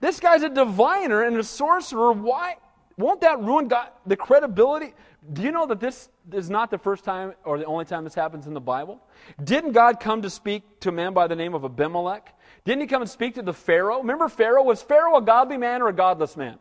[0.00, 2.12] This guy's a diviner and a sorcerer.
[2.12, 2.56] Why?
[2.98, 4.94] Won't that ruin God, the credibility?
[5.32, 8.14] Do you know that this is not the first time or the only time this
[8.14, 9.00] happens in the Bible?
[9.42, 12.34] Didn't God come to speak to a man by the name of Abimelech?
[12.64, 13.98] Didn't he come and speak to the Pharaoh?
[13.98, 14.62] Remember Pharaoh?
[14.62, 16.58] Was Pharaoh a godly man or a godless man?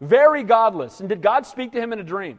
[0.00, 1.00] Very godless.
[1.00, 2.38] And did God speak to him in a dream?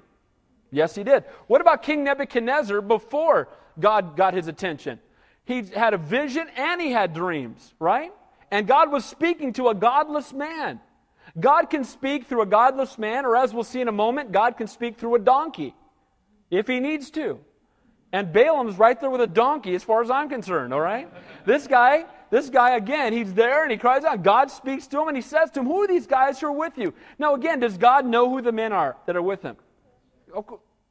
[0.72, 1.24] Yes, he did.
[1.48, 5.00] What about King Nebuchadnezzar before God got his attention?
[5.46, 8.12] He had a vision and he had dreams, right?
[8.52, 10.80] And God was speaking to a godless man.
[11.40, 14.58] God can speak through a godless man, or as we'll see in a moment, God
[14.58, 15.76] can speak through a donkey
[16.50, 17.40] if he needs to.
[18.14, 21.10] And Balaam's right there with a donkey as far as I'm concerned, all right?
[21.46, 24.24] This guy, this guy again, he's there and he cries out.
[24.24, 26.52] God speaks to him and he says to him, Who are these guys who are
[26.54, 26.94] with you?
[27.20, 29.58] Now, again, does God know who the men are that are with him?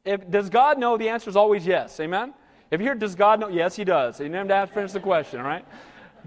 [0.04, 0.98] If, does God know?
[0.98, 1.98] The answer is always yes.
[1.98, 2.34] Amen?
[2.70, 3.48] If you hear, does God know?
[3.48, 4.20] Yes, he does.
[4.20, 5.64] You didn't have to finish the question, all right?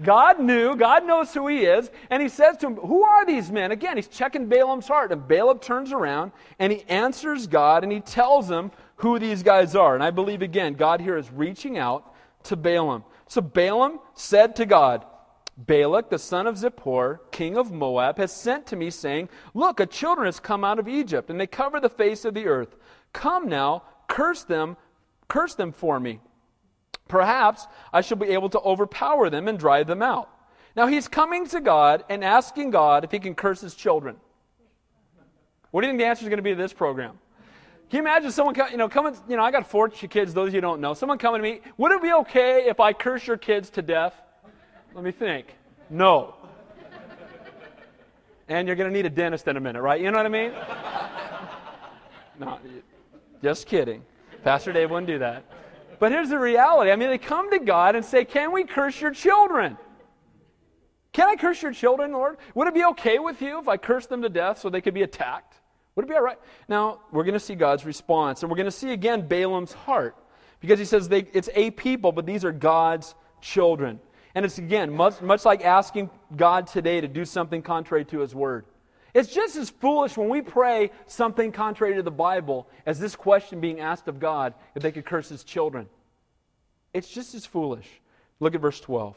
[0.02, 3.50] God knew, God knows who he is, and he says to him, Who are these
[3.50, 3.72] men?
[3.72, 5.10] Again, he's checking Balaam's heart.
[5.10, 9.74] And Balaam turns around and he answers God and he tells him who these guys
[9.74, 9.94] are.
[9.94, 13.04] And I believe, again, God here is reaching out to Balaam.
[13.26, 15.04] So Balaam said to God,
[15.58, 19.86] Balak, the son of Zippor, king of Moab, has sent to me, saying, Look, a
[19.86, 22.76] children has come out of Egypt, and they cover the face of the earth.
[23.12, 24.76] Come now, curse them,
[25.26, 26.20] curse them for me.
[27.08, 30.30] Perhaps I shall be able to overpower them and drive them out.
[30.76, 34.16] Now he's coming to God and asking God if he can curse his children.
[35.70, 37.18] What do you think the answer is going to be to this program?
[37.90, 40.60] Can you imagine someone, you know, coming, you know, I got four kids, those you
[40.60, 40.92] don't know.
[40.92, 44.14] Someone coming to me, would it be okay if I curse your kids to death?
[44.94, 45.54] Let me think.
[45.88, 46.34] No.
[48.48, 50.00] And you're going to need a dentist in a minute, right?
[50.00, 50.52] You know what I mean?
[52.40, 52.56] No,
[53.42, 54.04] just kidding.
[54.44, 55.42] Pastor Dave wouldn't do that.
[55.98, 56.90] But here's the reality.
[56.90, 59.76] I mean, they come to God and say, Can we curse your children?
[61.12, 62.36] Can I curse your children, Lord?
[62.54, 64.94] Would it be okay with you if I curse them to death so they could
[64.94, 65.54] be attacked?
[65.94, 66.38] Would it be all right?
[66.68, 68.42] Now, we're going to see God's response.
[68.42, 70.14] And we're going to see again Balaam's heart.
[70.60, 73.98] Because he says they, it's a people, but these are God's children.
[74.34, 78.34] And it's again, much, much like asking God today to do something contrary to his
[78.34, 78.66] word.
[79.18, 83.58] It's just as foolish when we pray something contrary to the Bible as this question
[83.58, 85.88] being asked of God if they could curse his children.
[86.94, 87.88] It's just as foolish.
[88.38, 89.16] Look at verse 12.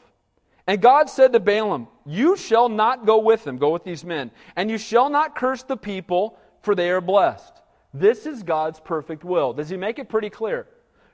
[0.66, 4.32] And God said to Balaam, You shall not go with them, go with these men,
[4.56, 7.62] and you shall not curse the people, for they are blessed.
[7.94, 9.52] This is God's perfect will.
[9.52, 10.66] Does he make it pretty clear?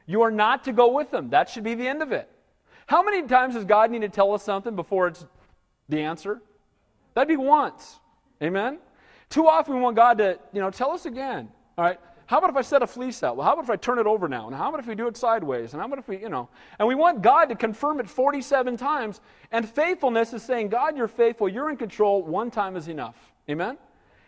[0.06, 1.28] You are not to go with them.
[1.28, 2.26] That should be the end of it.
[2.86, 5.26] How many times does God need to tell us something before it's
[5.90, 6.40] the answer?
[7.12, 8.00] That'd be once.
[8.42, 8.78] Amen?
[9.30, 11.48] Too often we want God to, you know, tell us again.
[11.76, 11.98] All right?
[12.26, 13.36] How about if I set a fleece out?
[13.36, 14.46] Well, how about if I turn it over now?
[14.46, 15.72] And how about if we do it sideways?
[15.72, 16.50] And how about if we, you know?
[16.78, 19.22] And we want God to confirm it 47 times.
[19.50, 21.48] And faithfulness is saying, God, you're faithful.
[21.48, 22.22] You're in control.
[22.22, 23.16] One time is enough.
[23.48, 23.78] Amen?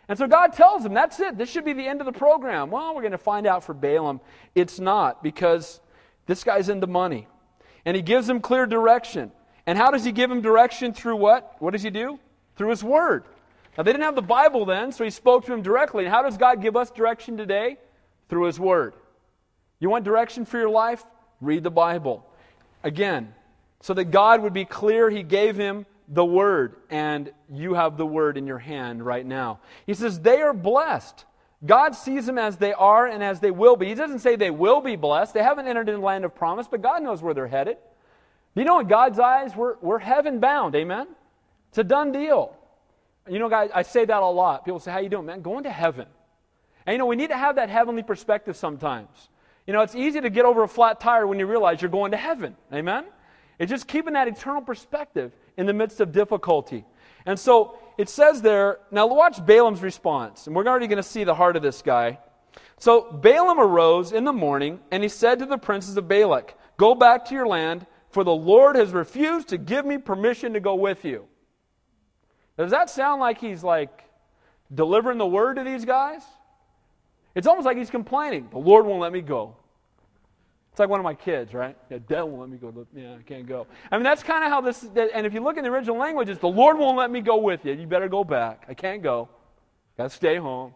[0.07, 1.37] And so God tells him, that's it.
[1.37, 2.71] This should be the end of the program.
[2.71, 4.19] Well, we're going to find out for Balaam.
[4.55, 5.79] It's not because
[6.25, 7.27] this guy's into money.
[7.85, 9.31] And he gives him clear direction.
[9.67, 10.91] And how does he give him direction?
[10.91, 11.55] Through what?
[11.59, 12.19] What does he do?
[12.55, 13.25] Through his word.
[13.77, 16.05] Now, they didn't have the Bible then, so he spoke to him directly.
[16.05, 17.77] And how does God give us direction today?
[18.27, 18.93] Through his word.
[19.79, 21.03] You want direction for your life?
[21.39, 22.25] Read the Bible.
[22.83, 23.33] Again,
[23.81, 28.05] so that God would be clear, he gave him the word, and you have the
[28.05, 29.59] word in your hand right now.
[29.85, 31.25] He says, They are blessed.
[31.65, 33.87] God sees them as they are and as they will be.
[33.87, 35.33] He doesn't say they will be blessed.
[35.33, 37.77] They haven't entered in the land of promise, but God knows where they're headed.
[38.55, 40.75] You know, in God's eyes, we're, we're heaven bound.
[40.75, 41.07] Amen?
[41.69, 42.55] It's a done deal.
[43.29, 44.65] You know, guys, I say that a lot.
[44.65, 45.41] People say, How you doing, man?
[45.41, 46.07] Going to heaven.
[46.85, 49.29] And you know, we need to have that heavenly perspective sometimes.
[49.67, 52.11] You know, it's easy to get over a flat tire when you realize you're going
[52.11, 52.55] to heaven.
[52.73, 53.05] Amen?
[53.59, 56.83] It's just keeping that eternal perspective in the midst of difficulty.
[57.27, 60.47] And so it says there, now watch Balaam's response.
[60.47, 62.17] And we're already going to see the heart of this guy.
[62.79, 66.95] So Balaam arose in the morning, and he said to the princes of Balak, Go
[66.95, 70.73] back to your land, for the Lord has refused to give me permission to go
[70.73, 71.27] with you.
[72.57, 74.03] Does that sound like he's like
[74.73, 76.21] delivering the word to these guys?
[77.33, 78.49] It's almost like he's complaining.
[78.51, 79.55] The Lord won't let me go.
[80.71, 81.75] It's like one of my kids, right?
[81.89, 82.87] The devil won't let me go.
[82.95, 83.67] Yeah, I can't go.
[83.91, 84.83] I mean, that's kind of how this.
[84.83, 87.37] And if you look in the original language, it's the Lord won't let me go
[87.37, 87.73] with you.
[87.73, 88.65] You better go back.
[88.69, 89.27] I can't go.
[89.97, 90.73] Got to stay home.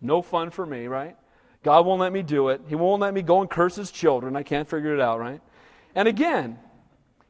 [0.00, 1.16] No fun for me, right?
[1.62, 2.62] God won't let me do it.
[2.68, 4.36] He won't let me go and curse his children.
[4.36, 5.40] I can't figure it out, right?
[5.94, 6.58] And again,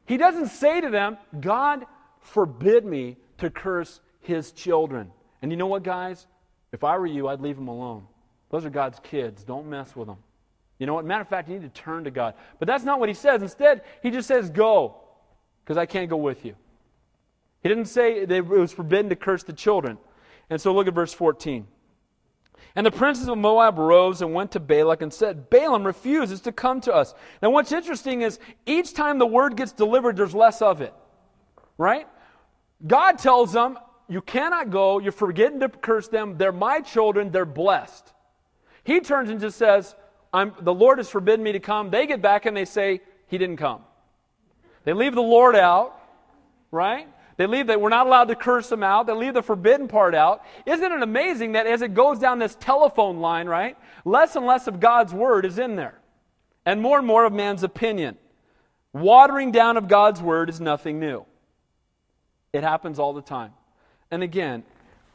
[0.05, 1.85] he doesn't say to them, God
[2.21, 5.11] forbid me to curse his children.
[5.41, 6.27] And you know what, guys?
[6.71, 8.05] If I were you, I'd leave them alone.
[8.51, 9.43] Those are God's kids.
[9.43, 10.17] Don't mess with them.
[10.77, 11.05] You know what?
[11.05, 12.35] Matter of fact, you need to turn to God.
[12.57, 13.41] But that's not what he says.
[13.41, 15.01] Instead, he just says, Go,
[15.63, 16.55] because I can't go with you.
[17.61, 19.97] He didn't say it was forbidden to curse the children.
[20.49, 21.67] And so look at verse 14.
[22.75, 26.51] And the princes of Moab rose and went to Balak and said, Balaam refuses to
[26.51, 27.13] come to us.
[27.41, 30.93] Now, what's interesting is each time the word gets delivered, there's less of it.
[31.77, 32.07] Right?
[32.85, 34.99] God tells them, You cannot go.
[34.99, 36.37] You're forgetting to curse them.
[36.37, 37.31] They're my children.
[37.31, 38.13] They're blessed.
[38.83, 39.95] He turns and just says,
[40.33, 41.89] The Lord has forbidden me to come.
[41.89, 43.81] They get back and they say, He didn't come.
[44.83, 45.99] They leave the Lord out,
[46.71, 47.07] right?
[47.37, 49.07] They leave that we're not allowed to curse them out.
[49.07, 50.43] They leave the forbidden part out.
[50.65, 54.67] Isn't it amazing that as it goes down this telephone line, right, less and less
[54.67, 55.99] of God's word is in there,
[56.65, 58.17] and more and more of man's opinion.
[58.91, 61.25] Watering down of God's word is nothing new.
[62.53, 63.53] It happens all the time.
[64.11, 64.63] And again,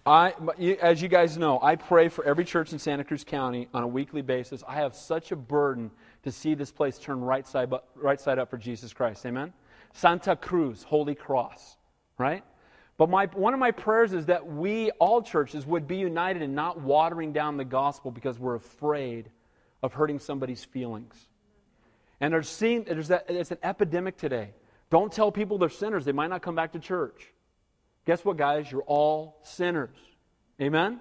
[0.07, 0.35] I,
[0.81, 3.89] as you guys know, I pray for every church in Santa Cruz County on a
[3.89, 4.63] weekly basis.
[4.69, 5.91] I have such a burden
[6.25, 9.25] to see this place turn right side, right side up for Jesus Christ.
[9.25, 9.53] Amen?
[9.93, 11.77] Santa Cruz, Holy Cross
[12.19, 12.45] right?
[12.97, 16.55] But my, one of my prayers is that we, all churches, would be united in
[16.55, 19.31] not watering down the gospel because we're afraid
[19.83, 21.29] of hurting somebody's feelings.
[22.21, 24.51] And there's, seen, there's that, it's an epidemic today.
[24.95, 27.33] Don't tell people they're sinners, they might not come back to church.
[28.07, 28.71] Guess what, guys?
[28.71, 29.97] You're all sinners.
[30.61, 31.01] Amen?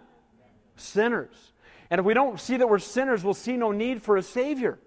[0.76, 1.36] Sinners.
[1.92, 4.80] And if we don't see that we're sinners, we'll see no need for a Savior.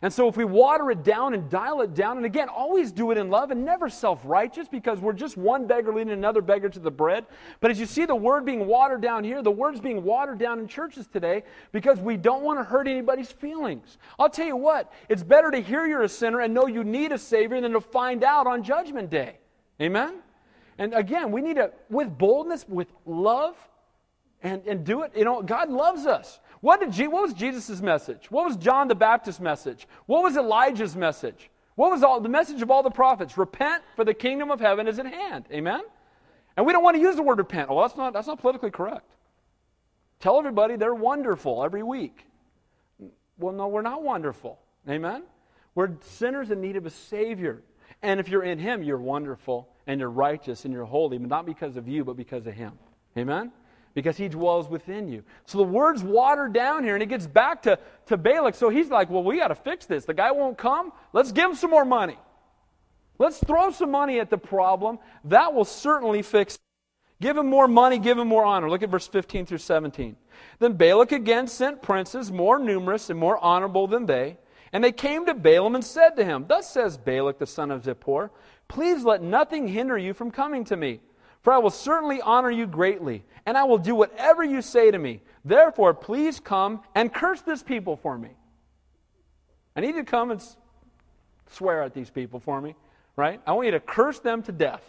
[0.00, 3.10] And so, if we water it down and dial it down, and again, always do
[3.10, 6.68] it in love and never self righteous because we're just one beggar leading another beggar
[6.68, 7.26] to the bread.
[7.60, 10.60] But as you see the word being watered down here, the word's being watered down
[10.60, 13.98] in churches today because we don't want to hurt anybody's feelings.
[14.20, 17.10] I'll tell you what, it's better to hear you're a sinner and know you need
[17.10, 19.38] a Savior than to find out on Judgment Day.
[19.82, 20.20] Amen?
[20.78, 23.56] And again, we need to, with boldness, with love,
[24.42, 25.12] and, and do it.
[25.16, 26.38] You know, God loves us.
[26.60, 28.30] What, did what was Jesus' message?
[28.30, 29.86] What was John the Baptist's message?
[30.06, 31.50] What was Elijah's message?
[31.76, 33.38] What was all, the message of all the prophets?
[33.38, 35.44] Repent, for the kingdom of heaven is at hand.
[35.52, 35.82] Amen?
[36.56, 37.70] And we don't want to use the word repent.
[37.70, 39.08] Well, that's not, that's not politically correct.
[40.18, 42.26] Tell everybody they're wonderful every week.
[43.38, 44.58] Well, no, we're not wonderful.
[44.88, 45.22] Amen?
[45.76, 47.62] We're sinners in need of a Savior.
[48.02, 51.46] And if you're in Him, you're wonderful and you're righteous and you're holy, but not
[51.46, 52.72] because of you, but because of Him.
[53.16, 53.52] Amen?
[53.98, 55.24] Because he dwells within you.
[55.44, 58.54] So the word's watered down here, and it gets back to, to Balak.
[58.54, 60.04] So he's like, Well, we got to fix this.
[60.04, 60.92] The guy won't come.
[61.12, 62.16] Let's give him some more money.
[63.18, 65.00] Let's throw some money at the problem.
[65.24, 66.60] That will certainly fix it.
[67.20, 68.70] Give him more money, give him more honor.
[68.70, 70.14] Look at verse 15 through 17.
[70.60, 74.38] Then Balak again sent princes more numerous and more honorable than they.
[74.72, 77.82] And they came to Balaam and said to him, Thus says Balak the son of
[77.82, 78.30] Zippor,
[78.68, 81.00] Please let nothing hinder you from coming to me.
[81.42, 84.98] For I will certainly honor you greatly, and I will do whatever you say to
[84.98, 85.22] me.
[85.42, 88.28] Therefore, please come and curse this people for me.
[89.74, 90.42] I need you to come and
[91.52, 92.74] swear at these people for me,
[93.16, 93.40] right?
[93.46, 94.82] I want you to curse them to death.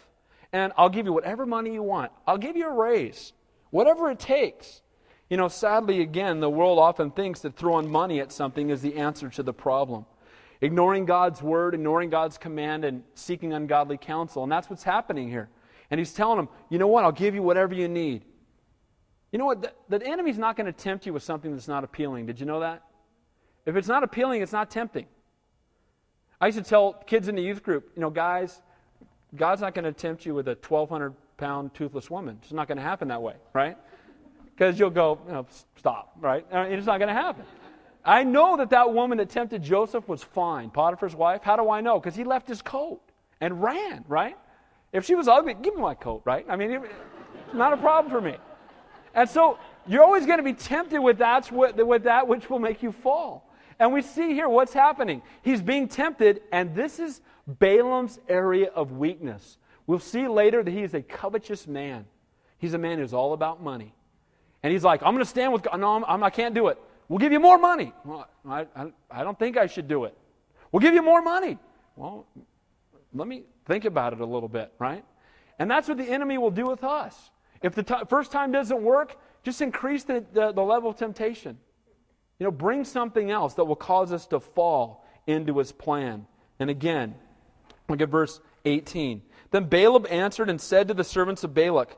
[0.52, 2.12] And I'll give you whatever money you want.
[2.26, 3.32] I'll give you a raise,
[3.70, 4.82] whatever it takes.
[5.30, 8.96] You know, sadly, again, the world often thinks that throwing money at something is the
[8.96, 10.04] answer to the problem.
[10.60, 14.42] Ignoring God's word, ignoring God's command, and seeking ungodly counsel.
[14.42, 15.48] And that's what's happening here.
[15.90, 17.04] And he's telling them, you know what?
[17.04, 18.26] I'll give you whatever you need.
[19.32, 19.62] You know what?
[19.62, 22.26] The, the enemy's not going to tempt you with something that's not appealing.
[22.26, 22.82] Did you know that?
[23.66, 25.06] If it's not appealing, it's not tempting.
[26.40, 28.62] I used to tell kids in the youth group, you know, guys,
[29.36, 32.38] God's not going to tempt you with a 1,200 pound toothless woman.
[32.42, 33.76] It's not going to happen that way, right?
[34.46, 36.46] Because you'll go, you know, stop, right?
[36.52, 37.44] Uh, it's not going to happen.
[38.04, 41.42] I know that that woman that tempted Joseph was fine, Potiphar's wife.
[41.42, 42.00] How do I know?
[42.00, 43.00] Because he left his coat
[43.40, 44.36] and ran, right?
[44.92, 46.44] If she was ugly, give me my coat, right?
[46.48, 48.36] I mean, it's not a problem for me.
[49.14, 52.82] And so you're always going to be tempted with that, with that which will make
[52.82, 53.50] you fall.
[53.78, 55.22] And we see here what's happening.
[55.42, 59.56] He's being tempted, and this is Balaam's area of weakness.
[59.86, 62.04] We'll see later that he is a covetous man.
[62.58, 63.94] He's a man who's all about money.
[64.62, 65.80] And he's like, I'm going to stand with God.
[65.80, 66.78] No, I'm, I'm, I can not do it.
[67.08, 67.92] We'll give you more money.
[68.04, 70.16] Well, I, I, I don't think I should do it.
[70.70, 71.58] We'll give you more money.
[71.96, 72.26] Well,
[73.14, 75.04] let me think about it a little bit, right?
[75.58, 77.30] And that's what the enemy will do with us.
[77.62, 81.58] If the t- first time doesn't work, just increase the, the, the level of temptation.
[82.38, 86.26] You know, bring something else that will cause us to fall into his plan.
[86.58, 87.14] And again,
[87.88, 89.22] look at verse 18.
[89.50, 91.96] Then Balaam answered and said to the servants of Balak,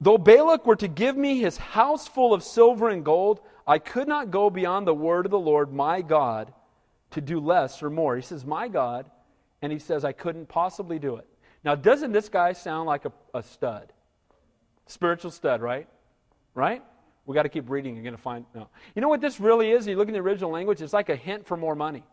[0.00, 4.08] Though Balak were to give me his house full of silver and gold, I could
[4.08, 6.52] not go beyond the word of the Lord my God
[7.10, 8.16] to do less or more.
[8.16, 9.10] He says, My God
[9.62, 11.26] and he says, I couldn't possibly do it.
[11.64, 13.92] Now, doesn't this guy sound like a, a stud?
[14.86, 15.88] Spiritual stud, right?
[16.54, 16.82] Right?
[17.26, 17.94] We got to keep reading.
[17.94, 18.44] You're going to find.
[18.54, 18.68] No.
[18.94, 19.86] You know what this really is?
[19.86, 22.04] You look in the original language, it's like a hint for more money.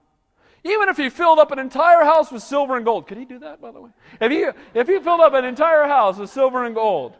[0.64, 3.08] Even if he filled up an entire house with silver and gold.
[3.08, 3.90] Could he do that, by the way?
[4.22, 7.16] If he, if he filled up an entire house with silver and gold,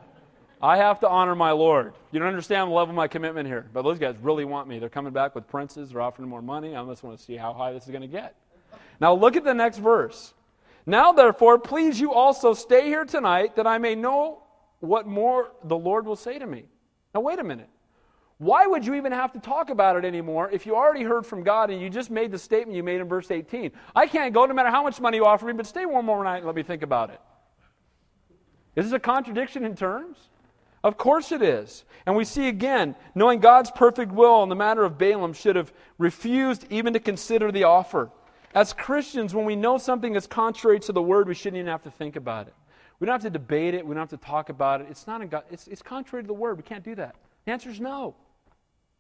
[0.62, 1.94] I have to honor my Lord.
[2.12, 3.70] You don't understand the level of my commitment here.
[3.74, 4.80] But those guys really want me.
[4.80, 5.90] They're coming back with princes.
[5.90, 6.74] They're offering more money.
[6.76, 8.34] I just want to see how high this is going to get.
[9.02, 10.34] Now look at the next verse.
[10.86, 14.43] Now, therefore, please you also stay here tonight that I may know
[14.84, 16.66] what more the Lord will say to me.
[17.16, 17.70] Now, wait a minute.
[18.38, 21.44] Why would you even have to talk about it anymore if you already heard from
[21.44, 23.72] God and you just made the statement you made in verse 18?
[23.96, 26.22] I can't go no matter how much money you offer me, but stay one more
[26.24, 27.22] night and let me think about it.
[28.76, 30.18] Is this a contradiction in terms?
[30.84, 31.86] Of course it is.
[32.06, 35.72] And we see again, knowing God's perfect will in the matter of Balaam should have
[35.98, 38.10] refused even to consider the offer.
[38.54, 41.84] As Christians, when we know something is contrary to the word, we shouldn't even have
[41.84, 42.54] to think about it.
[43.04, 43.86] We don't have to debate it.
[43.86, 44.88] We don't have to talk about it.
[44.90, 46.56] It's, not in God, it's, it's contrary to the word.
[46.56, 47.18] We can't do that.
[47.44, 48.16] The answer is no.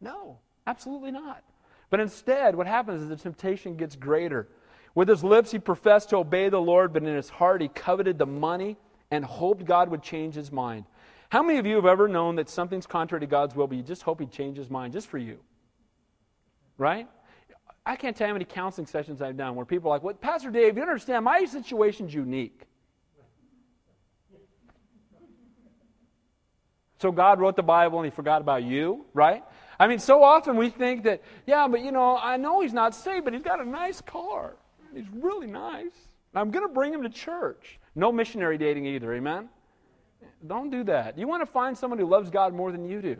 [0.01, 1.41] No, absolutely not.
[1.89, 4.49] But instead, what happens is the temptation gets greater.
[4.93, 8.17] With his lips, he professed to obey the Lord, but in his heart, he coveted
[8.17, 8.75] the money
[9.09, 10.83] and hoped God would change his mind.
[11.29, 13.83] How many of you have ever known that something's contrary to God's will, but you
[13.83, 15.39] just hope he'd change his mind just for you?
[16.77, 17.07] Right?
[17.85, 20.13] I can't tell you how many counseling sessions I've done where people are like, well,
[20.13, 22.67] Pastor Dave, you understand, my situation's unique.
[27.03, 29.43] So God wrote the Bible and he forgot about you, right?
[29.77, 32.95] I mean, so often we think that, yeah, but you know, I know he's not
[32.95, 34.55] saved, but he's got a nice car.
[34.95, 35.91] He's really nice.
[36.33, 37.77] I'm going to bring him to church.
[37.93, 39.49] No missionary dating either, amen?
[40.47, 41.17] Don't do that.
[41.17, 43.17] You want to find someone who loves God more than you do.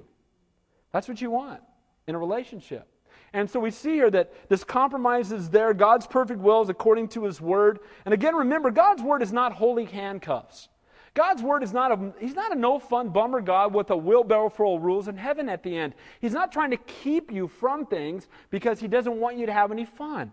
[0.94, 1.60] That's what you want
[2.08, 2.88] in a relationship.
[3.34, 5.74] And so we see here that this compromise is there.
[5.74, 7.80] God's perfect will is according to his word.
[8.06, 10.70] And again, remember, God's word is not holy handcuffs.
[11.16, 14.50] God's word is not a, he's not a no fun bummer God with a wheelbarrow
[14.50, 15.94] full of rules in heaven at the end.
[16.20, 19.72] He's not trying to keep you from things because he doesn't want you to have
[19.72, 20.32] any fun.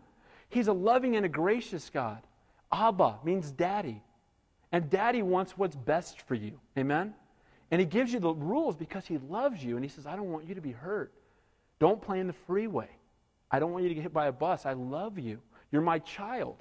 [0.48, 2.22] He's a loving and a gracious God.
[2.72, 4.02] Abba means daddy.
[4.72, 6.58] And daddy wants what's best for you.
[6.78, 7.14] Amen?
[7.70, 9.76] And he gives you the rules because he loves you.
[9.76, 11.12] And he says, I don't want you to be hurt.
[11.78, 12.88] Don't play in the freeway.
[13.50, 14.66] I don't want you to get hit by a bus.
[14.66, 15.40] I love you.
[15.72, 16.56] You're my child.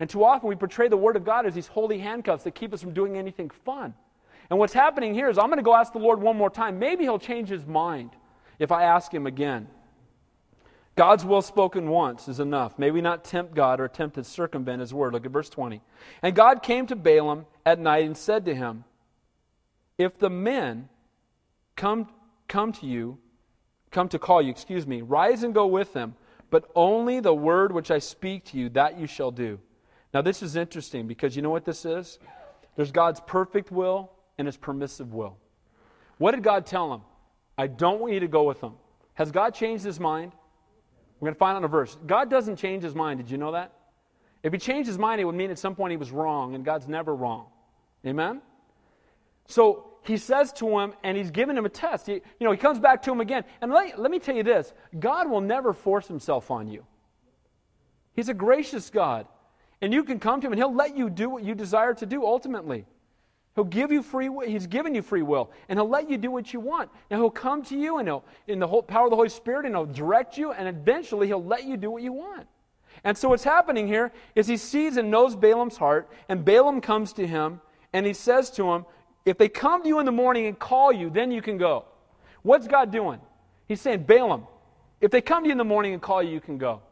[0.00, 2.72] And too often we portray the Word of God as these holy handcuffs that keep
[2.72, 3.94] us from doing anything fun.
[4.48, 6.78] And what's happening here is I'm going to go ask the Lord one more time.
[6.78, 8.10] Maybe He'll change His mind
[8.58, 9.68] if I ask Him again.
[10.96, 12.78] God's will spoken once is enough.
[12.78, 15.12] May we not tempt God or attempt to circumvent His word.
[15.12, 15.80] Look at verse 20.
[16.22, 18.84] And God came to Balaam at night and said to him,
[19.96, 20.88] If the men
[21.76, 22.08] come,
[22.48, 23.18] come to you
[23.90, 26.14] come to call you, excuse me, rise and go with them,
[26.50, 29.58] but only the word which I speak to you, that you shall do.
[30.12, 32.18] Now, this is interesting because you know what this is?
[32.76, 35.36] There's God's perfect will and his permissive will.
[36.18, 37.02] What did God tell him?
[37.56, 38.74] I don't want you to go with them.
[39.14, 40.32] Has God changed his mind?
[41.20, 41.96] We're going to find out in a verse.
[42.06, 43.18] God doesn't change his mind.
[43.18, 43.72] Did you know that?
[44.42, 46.64] If he changed his mind, it would mean at some point he was wrong, and
[46.64, 47.46] God's never wrong.
[48.06, 48.40] Amen?
[49.46, 52.06] So he says to him, and he's giving him a test.
[52.06, 53.44] He, you know, he comes back to him again.
[53.60, 56.84] And let, let me tell you this God will never force himself on you.
[58.14, 59.26] He's a gracious God.
[59.82, 62.06] And you can come to him, and he'll let you do what you desire to
[62.06, 62.84] do ultimately.
[63.54, 64.46] He'll give you free will.
[64.46, 66.90] He's given you free will, and he'll let you do what you want.
[67.10, 69.66] And he'll come to you, and he'll, in the whole power of the Holy Spirit,
[69.66, 72.46] and he'll direct you, and eventually he'll let you do what you want.
[73.04, 77.12] And so what's happening here is he sees and knows Balaam's heart, and Balaam comes
[77.14, 77.60] to him,
[77.92, 78.84] and he says to him,
[79.24, 81.84] if they come to you in the morning and call you, then you can go.
[82.42, 83.20] What's God doing?
[83.66, 84.46] He's saying, Balaam,
[85.00, 86.82] if they come to you in the morning and call you, you can go.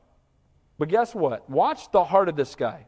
[0.78, 1.48] But guess what?
[1.50, 2.86] Watch the heart of this guy.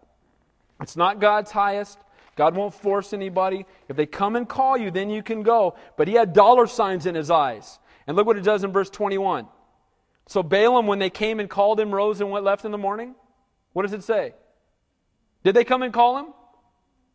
[0.81, 1.99] It's not God's highest.
[2.37, 3.67] God won't force anybody.
[3.89, 5.77] If they come and call you, then you can go.
[5.97, 7.79] But he had dollar signs in his eyes.
[8.07, 9.47] And look what it does in verse 21.
[10.27, 13.15] So Balaam, when they came and called him, rose and went left in the morning.
[13.73, 14.35] What does it say?
[15.43, 16.27] Did they come and call him?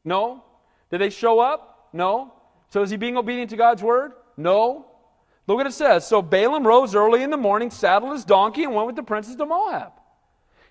[0.03, 0.43] No.
[0.91, 1.89] Did they show up?
[1.93, 2.34] No.
[2.69, 4.11] So is he being obedient to God's word?
[4.38, 4.86] No.
[5.47, 6.07] Look what it says.
[6.07, 9.36] So Balaam rose early in the morning, saddled his donkey, and went with the princes
[9.38, 9.93] to Moab.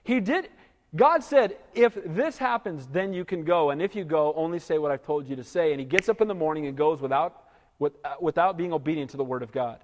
[0.05, 0.49] He did.
[0.95, 3.71] God said, if this happens, then you can go.
[3.71, 5.73] And if you go, only say what I've told you to say.
[5.73, 7.43] And he gets up in the morning and goes without,
[7.81, 9.81] with, uh, without being obedient to the word of God.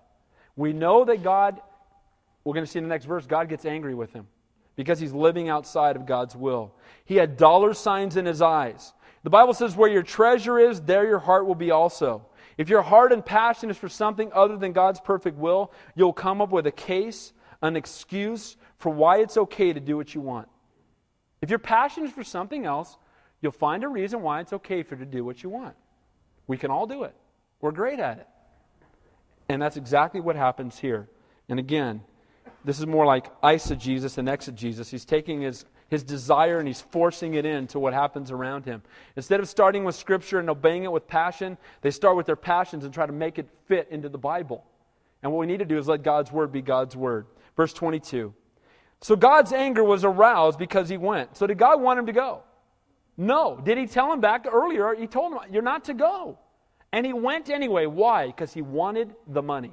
[0.54, 1.60] We know that God,
[2.44, 4.28] we're going to see in the next verse, God gets angry with him
[4.76, 6.74] because he's living outside of God's will.
[7.04, 8.92] He had dollar signs in his eyes.
[9.24, 12.24] The Bible says, where your treasure is, there your heart will be also.
[12.56, 16.40] If your heart and passion is for something other than God's perfect will, you'll come
[16.40, 20.48] up with a case, an excuse for why it's okay to do what you want.
[21.40, 22.96] If your passion is for something else,
[23.40, 25.76] you'll find a reason why it's okay for you to do what you want.
[26.46, 27.14] We can all do it.
[27.60, 28.28] We're great at it.
[29.48, 31.08] And that's exactly what happens here.
[31.48, 32.02] And again,
[32.64, 34.90] this is more like eisegesis and exegesis.
[34.90, 38.80] He's taking his his desire and he's forcing it into what happens around him.
[39.16, 42.84] Instead of starting with Scripture and obeying it with passion, they start with their passions
[42.84, 44.64] and try to make it fit into the Bible.
[45.22, 47.26] And what we need to do is let God's Word be God's Word.
[47.56, 48.32] Verse 22.
[49.00, 51.36] So God's anger was aroused because he went.
[51.36, 52.42] So did God want him to go?
[53.16, 53.60] No.
[53.62, 54.94] Did he tell him back earlier?
[54.94, 56.38] He told him, You're not to go.
[56.92, 57.86] And he went anyway.
[57.86, 58.26] Why?
[58.26, 59.72] Because he wanted the money.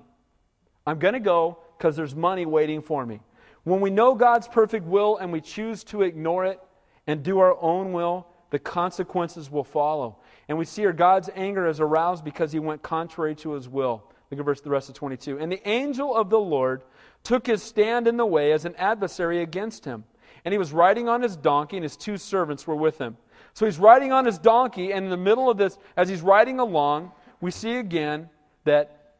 [0.86, 3.20] I'm going to go because there's money waiting for me.
[3.64, 6.60] When we know God's perfect will and we choose to ignore it
[7.06, 10.20] and do our own will, the consequences will follow.
[10.48, 14.04] And we see here God's anger is aroused because he went contrary to his will.
[14.32, 15.40] Look at verse the rest of 22.
[15.40, 16.84] And the angel of the Lord
[17.24, 20.04] took his stand in the way as an adversary against him.
[20.46, 23.18] And he was riding on his donkey, and his two servants were with him.
[23.54, 26.60] So he's riding on his donkey, and in the middle of this, as he's riding
[26.60, 27.12] along,
[27.42, 28.30] we see again
[28.64, 29.16] that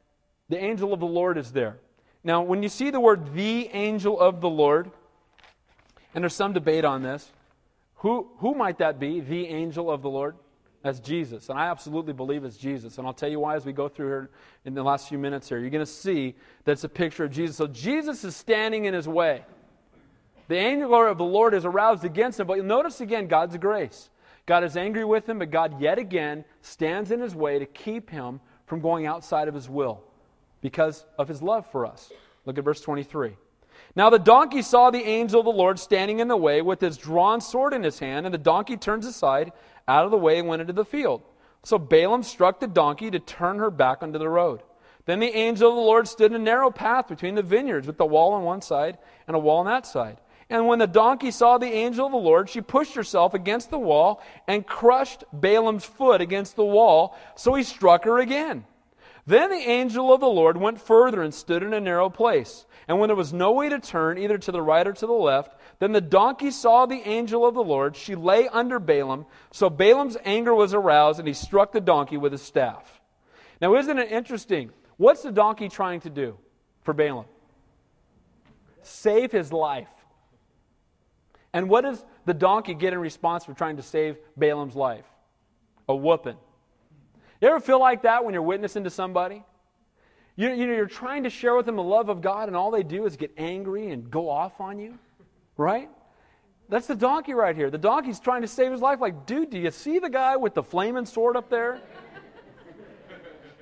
[0.50, 1.80] the angel of the Lord is there.
[2.24, 4.92] Now, when you see the word the angel of the Lord,
[6.14, 7.32] and there's some debate on this,
[7.96, 10.36] who, who might that be, the angel of the Lord?
[10.88, 11.50] That's Jesus.
[11.50, 12.98] And I absolutely believe it's Jesus.
[12.98, 14.30] And I'll tell you why as we go through here
[14.64, 15.60] in the last few minutes here.
[15.60, 16.34] You're going to see
[16.64, 17.58] that it's a picture of Jesus.
[17.58, 19.44] So Jesus is standing in his way.
[20.48, 22.48] The anger of the Lord is aroused against him.
[22.48, 24.10] But you'll notice again God's grace.
[24.46, 28.10] God is angry with him, but God yet again stands in his way to keep
[28.10, 30.02] him from going outside of his will
[30.62, 32.14] because of his love for us.
[32.46, 33.36] Look at verse 23.
[33.98, 36.96] Now the donkey saw the angel of the Lord standing in the way with his
[36.96, 39.52] drawn sword in his hand, and the donkey turns aside
[39.88, 41.22] out of the way and went into the field.
[41.64, 44.62] So Balaam struck the donkey to turn her back onto the road.
[45.06, 47.98] Then the angel of the Lord stood in a narrow path between the vineyards, with
[47.98, 50.18] the wall on one side and a wall on that side.
[50.50, 53.80] And when the donkey saw the angel of the Lord, she pushed herself against the
[53.80, 58.66] wall and crushed Balaam's foot against the wall, so he struck her again.
[59.28, 62.66] Then the angel of the Lord went further and stood in a narrow place.
[62.88, 65.12] And when there was no way to turn, either to the right or to the
[65.12, 67.98] left, then the donkey saw the angel of the Lord.
[67.98, 69.26] She lay under Balaam.
[69.52, 73.02] So Balaam's anger was aroused, and he struck the donkey with his staff.
[73.62, 74.72] Now, isn't it interesting?
[74.96, 76.38] What's the donkey trying to do
[76.84, 77.26] for Balaam?
[78.82, 79.90] Save his life.
[81.52, 85.06] And what does the donkey get in response for trying to save Balaam's life?
[85.90, 86.38] A whooping.
[87.42, 89.44] You ever feel like that when you're witnessing to somebody?
[90.36, 92.72] You, you know, you're trying to share with them the love of God, and all
[92.72, 94.98] they do is get angry and go off on you,
[95.58, 95.90] right?
[96.70, 97.70] That's the donkey right here.
[97.70, 99.00] The donkey's trying to save his life.
[99.00, 101.80] Like, dude, do you see the guy with the flaming sword up there?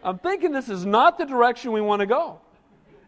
[0.03, 2.39] I'm thinking this is not the direction we want to go.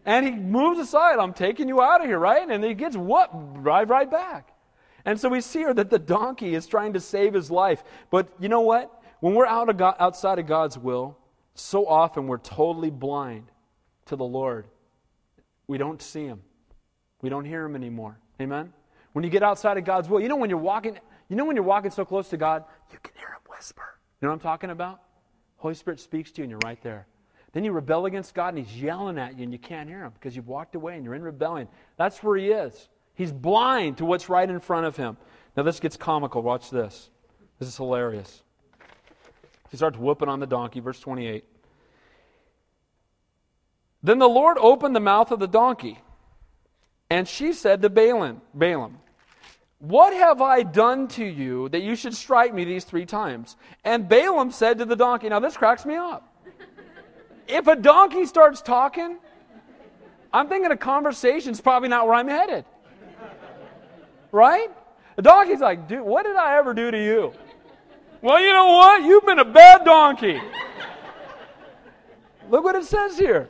[0.04, 1.18] And he moves aside.
[1.18, 2.48] I'm taking you out of here, right?
[2.48, 3.62] And he gets what?
[3.62, 4.52] Drive right back.
[5.04, 7.82] And so we see here that the donkey is trying to save his life.
[8.10, 8.97] But you know what?
[9.20, 11.18] When we're out of God, outside of God's will,
[11.54, 13.50] so often we're totally blind
[14.06, 14.66] to the Lord.
[15.66, 16.40] We don't see Him.
[17.20, 18.18] We don't hear Him anymore.
[18.40, 18.72] Amen?
[19.12, 20.98] When you get outside of God's will, you know when you're walking,
[21.28, 23.98] you know when you're walking so close to God, you can hear Him whisper.
[24.20, 25.00] You know what I'm talking about?
[25.56, 27.06] Holy Spirit speaks to you and you're right there.
[27.52, 30.12] Then you rebel against God and He's yelling at you and you can't hear Him
[30.14, 31.66] because you've walked away and you're in rebellion.
[31.96, 32.88] That's where He is.
[33.14, 35.16] He's blind to what's right in front of Him.
[35.56, 36.40] Now, this gets comical.
[36.40, 37.10] Watch this.
[37.58, 38.44] This is hilarious.
[39.70, 41.44] He starts whooping on the donkey, verse 28.
[44.02, 45.98] Then the Lord opened the mouth of the donkey,
[47.10, 48.98] and she said to Balaam, Balaam,
[49.78, 53.56] What have I done to you that you should strike me these three times?
[53.84, 56.32] And Balaam said to the donkey, Now this cracks me up.
[57.48, 59.18] if a donkey starts talking,
[60.32, 62.64] I'm thinking a conversation's probably not where I'm headed.
[64.30, 64.68] Right?
[65.16, 67.32] The donkey's like, dude, what did I ever do to you?
[68.20, 69.02] Well, you know what?
[69.04, 70.40] You've been a bad donkey.
[72.50, 73.48] Look what it says here.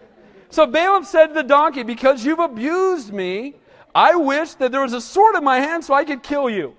[0.50, 3.54] So Balaam said to the donkey, Because you've abused me,
[3.94, 6.74] I wish that there was a sword in my hand so I could kill you.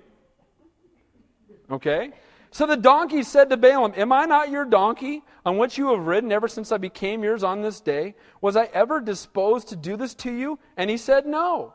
[1.70, 2.12] Okay?
[2.52, 6.06] So the donkey said to Balaam, Am I not your donkey on which you have
[6.06, 8.14] ridden ever since I became yours on this day?
[8.40, 10.58] Was I ever disposed to do this to you?
[10.76, 11.74] And he said, No.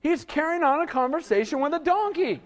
[0.00, 2.40] He's carrying on a conversation with a donkey.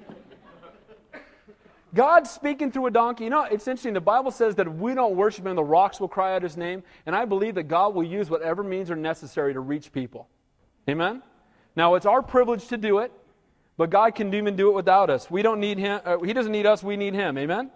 [1.95, 3.25] God speaking through a donkey.
[3.25, 3.95] You know, it's interesting.
[3.95, 6.57] The Bible says that if we don't worship Him, the rocks will cry out His
[6.57, 6.83] name.
[7.07, 10.29] And I believe that God will use whatever means are necessary to reach people.
[10.89, 11.23] Amen?
[11.77, 13.13] Now, it's our privilege to do it,
[13.77, 15.31] but God can even do it without us.
[15.31, 16.01] We don't need Him.
[16.05, 16.83] Uh, he doesn't need us.
[16.83, 17.39] We need Him.
[17.39, 17.71] Amen?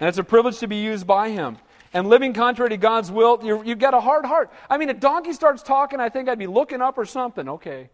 [0.00, 1.58] And it's a privilege to be used by Him.
[1.92, 4.50] And living contrary to God's will, you have got a hard heart.
[4.68, 7.48] I mean, a donkey starts talking, I think I'd be looking up or something.
[7.48, 7.88] Okay,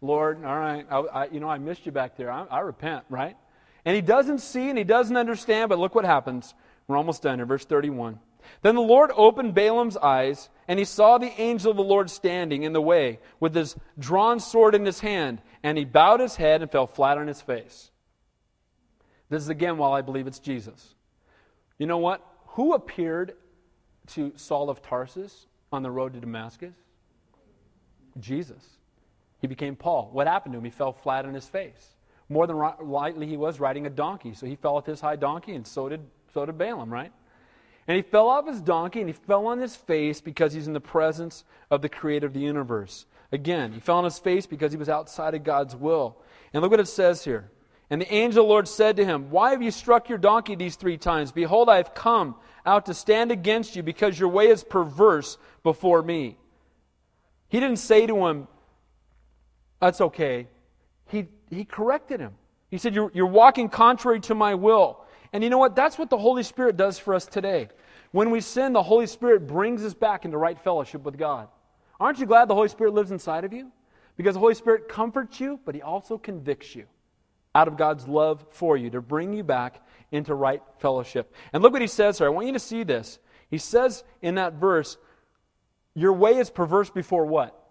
[0.00, 0.86] Lord, all right.
[0.90, 2.30] I, I, you know, I missed you back there.
[2.30, 3.36] I, I repent, right?
[3.84, 6.54] And he doesn't see and he doesn't understand, but look what happens.
[6.86, 8.18] We're almost done here, verse 31.
[8.62, 12.64] Then the Lord opened Balaam's eyes, and he saw the angel of the Lord standing
[12.64, 16.62] in the way with his drawn sword in his hand, and he bowed his head
[16.62, 17.90] and fell flat on his face.
[19.28, 20.94] This is again while I believe it's Jesus.
[21.78, 22.24] You know what?
[22.48, 23.34] Who appeared
[24.08, 26.74] to Saul of Tarsus on the road to Damascus?
[28.20, 28.62] Jesus.
[29.40, 30.10] He became Paul.
[30.12, 30.64] What happened to him?
[30.64, 31.91] He fell flat on his face.
[32.32, 34.34] More than likely, he was riding a donkey.
[34.34, 36.00] So he fell off his high donkey, and so did,
[36.32, 37.12] so did Balaam, right?
[37.88, 40.72] And he fell off his donkey and he fell on his face because he's in
[40.72, 43.06] the presence of the creator of the universe.
[43.32, 46.16] Again, he fell on his face because he was outside of God's will.
[46.52, 47.50] And look what it says here.
[47.90, 50.54] And the angel of the Lord said to him, Why have you struck your donkey
[50.54, 51.32] these three times?
[51.32, 56.02] Behold, I have come out to stand against you because your way is perverse before
[56.02, 56.36] me.
[57.48, 58.48] He didn't say to him,
[59.80, 60.46] That's okay.
[61.12, 62.32] He, he corrected him.
[62.70, 65.04] He said, you're, you're walking contrary to my will.
[65.34, 65.76] And you know what?
[65.76, 67.68] That's what the Holy Spirit does for us today.
[68.12, 71.48] When we sin, the Holy Spirit brings us back into right fellowship with God.
[72.00, 73.70] Aren't you glad the Holy Spirit lives inside of you?
[74.16, 76.86] Because the Holy Spirit comforts you, but He also convicts you
[77.54, 81.34] out of God's love for you to bring you back into right fellowship.
[81.52, 82.26] And look what He says here.
[82.26, 83.18] I want you to see this.
[83.50, 84.96] He says in that verse,
[85.94, 87.61] Your way is perverse before what?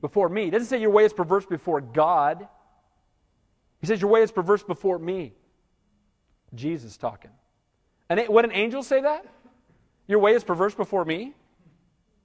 [0.00, 0.50] Before me.
[0.50, 2.46] Doesn't say your way is perverse before God.
[3.80, 5.34] He says your way is perverse before me.
[6.54, 7.30] Jesus talking.
[8.08, 9.26] And would an angel say that?
[10.06, 11.34] Your way is perverse before me?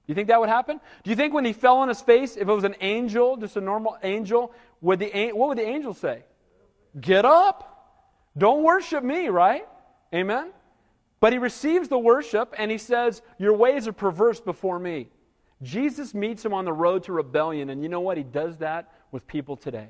[0.06, 0.80] You think that would happen?
[1.02, 3.56] Do you think when he fell on his face, if it was an angel, just
[3.56, 6.24] a normal angel, would the, what would the angel say?
[7.00, 7.70] Get up.
[8.36, 9.66] Don't worship me, right?
[10.14, 10.50] Amen?
[11.20, 15.08] But he receives the worship and he says, Your ways are perverse before me.
[15.64, 18.16] Jesus meets him on the road to rebellion, and you know what?
[18.16, 19.88] He does that with people today.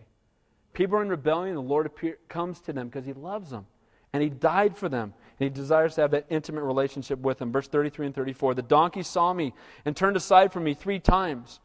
[0.73, 3.67] People are in rebellion, the Lord appear, comes to them because he loves them,
[4.13, 7.53] and he died for them, and he desires to have that intimate relationship with them.
[7.53, 9.53] Verse 33 and 34 The donkey saw me
[9.85, 11.61] and turned aside from me three times.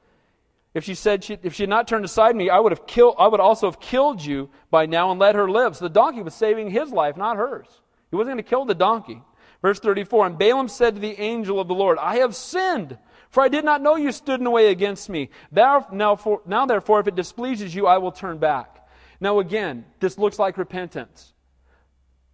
[0.74, 3.16] If she said she, if she had not turned aside me, I would have killed.
[3.18, 5.76] I would also have killed you by now and let her live.
[5.76, 7.68] So the donkey was saving his life, not hers.
[8.12, 9.22] He wasn't going to kill the donkey.
[9.62, 12.98] Verse 34 And Balaam said to the angel of the Lord, I have sinned.
[13.30, 15.30] For I did not know you stood in the way against me.
[15.52, 18.88] Thou, now, for, now, therefore, if it displeases you, I will turn back.
[19.20, 21.34] Now, again, this looks like repentance.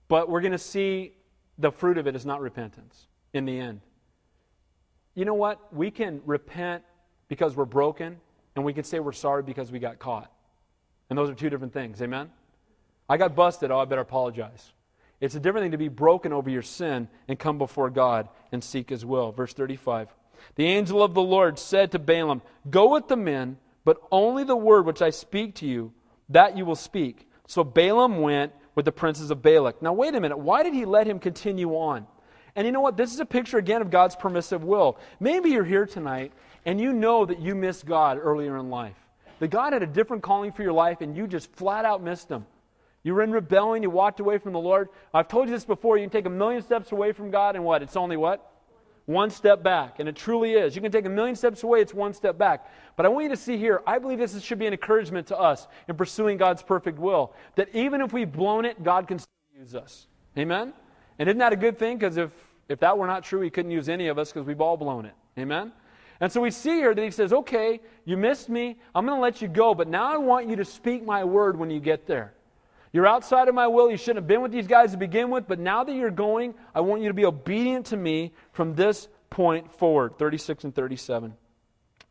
[0.07, 1.13] But we're going to see
[1.57, 3.81] the fruit of it is not repentance in the end.
[5.15, 5.73] You know what?
[5.73, 6.83] We can repent
[7.27, 8.17] because we're broken,
[8.55, 10.31] and we can say we're sorry because we got caught.
[11.09, 12.01] And those are two different things.
[12.01, 12.29] Amen?
[13.09, 13.71] I got busted.
[13.71, 14.71] Oh, I better apologize.
[15.19, 18.63] It's a different thing to be broken over your sin and come before God and
[18.63, 19.31] seek His will.
[19.31, 20.09] Verse 35.
[20.55, 24.55] The angel of the Lord said to Balaam, Go with the men, but only the
[24.55, 25.91] word which I speak to you,
[26.29, 27.27] that you will speak.
[27.47, 29.81] So Balaam went with the princes of Balak.
[29.81, 30.37] Now, wait a minute.
[30.37, 32.07] Why did he let him continue on?
[32.55, 32.97] And you know what?
[32.97, 34.97] This is a picture again of God's permissive will.
[35.19, 36.31] Maybe you're here tonight
[36.65, 38.95] and you know that you missed God earlier in life.
[39.39, 42.29] That God had a different calling for your life and you just flat out missed
[42.29, 42.45] Him.
[43.03, 44.89] You were in rebellion, you walked away from the Lord.
[45.13, 45.97] I've told you this before.
[45.97, 47.83] You can take a million steps away from God and what?
[47.83, 48.51] It's only what?
[49.05, 49.99] One step back.
[49.99, 50.75] And it truly is.
[50.75, 52.71] You can take a million steps away, it's one step back.
[52.95, 55.37] But I want you to see here, I believe this should be an encouragement to
[55.37, 57.33] us in pursuing God's perfect will.
[57.55, 60.07] That even if we've blown it, God can still use us.
[60.37, 60.73] Amen?
[61.19, 61.97] And isn't that a good thing?
[61.97, 62.31] Because if,
[62.69, 65.05] if that were not true, He couldn't use any of us because we've all blown
[65.05, 65.13] it.
[65.37, 65.71] Amen?
[66.21, 68.77] And so we see here that He says, okay, you missed me.
[68.93, 71.57] I'm going to let you go, but now I want you to speak my word
[71.57, 72.34] when you get there.
[72.95, 73.91] You're outside of my will.
[73.91, 76.53] You shouldn't have been with these guys to begin with, but now that you're going,
[76.73, 80.17] I want you to be obedient to me from this point forward.
[80.17, 81.33] 36 and 37.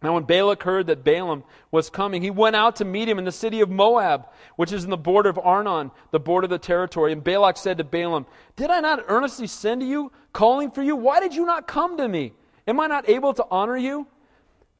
[0.02, 3.24] Now, when Balak heard that Balaam was coming, he went out to meet him in
[3.24, 4.26] the city of Moab,
[4.56, 7.12] which is in the border of Arnon, the border of the territory.
[7.12, 10.96] And Balak said to Balaam, Did I not earnestly send to you, calling for you?
[10.96, 12.34] Why did you not come to me?
[12.66, 14.06] Am I not able to honor you?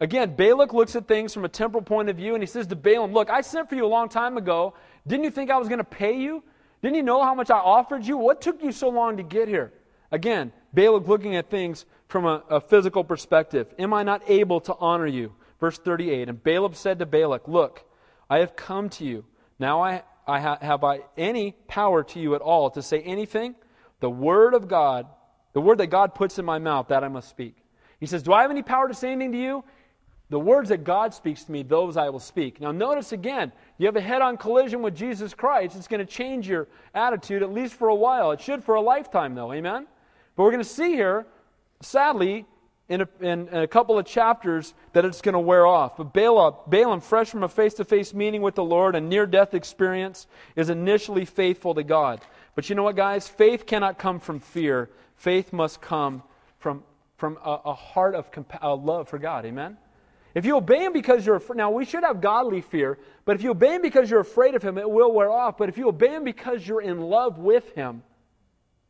[0.01, 2.77] Again, Balak looks at things from a temporal point of view, and he says to
[2.77, 4.75] Balaam, Look, I sent for you a long time ago,
[5.07, 6.43] didn't you think I was going to pay you?
[6.83, 8.17] Didn't you know how much I offered you?
[8.17, 9.73] What took you so long to get here?
[10.11, 13.73] Again, Balak looking at things from a, a physical perspective.
[13.79, 15.35] Am I not able to honor you?
[15.61, 17.85] Verse 38 And Balaam said to Balak, Look,
[18.29, 19.25] I have come to you.
[19.59, 23.55] Now I, I ha, have I any power to you at all to say anything?
[24.01, 25.07] The word of God,
[25.53, 27.57] the word that God puts in my mouth, that I must speak.
[28.01, 29.65] He says, Do I have any power to say anything to you?
[30.31, 32.61] The words that God speaks to me, those I will speak.
[32.61, 35.77] Now, notice again, you have a head on collision with Jesus Christ.
[35.77, 38.31] It's going to change your attitude, at least for a while.
[38.33, 39.53] It should for a lifetime, though.
[39.53, 39.87] Amen?
[40.35, 41.27] But we're going to see here,
[41.83, 42.47] sadly,
[42.89, 45.99] in a, in, a couple of chapters, that it's going to wear off.
[45.99, 49.27] But Balaam, Balaam fresh from a face to face meeting with the Lord, a near
[49.27, 52.21] death experience, is initially faithful to God.
[52.55, 53.29] But you know what, guys?
[53.29, 56.23] Faith cannot come from fear, faith must come
[56.59, 56.83] from,
[57.19, 59.45] from a, a heart of compa- a love for God.
[59.45, 59.77] Amen?
[60.35, 63.43] If you obey him because you're afraid, now we should have godly fear, but if
[63.43, 65.57] you obey him because you're afraid of him, it will wear off.
[65.57, 68.03] But if you obey him because you're in love with him,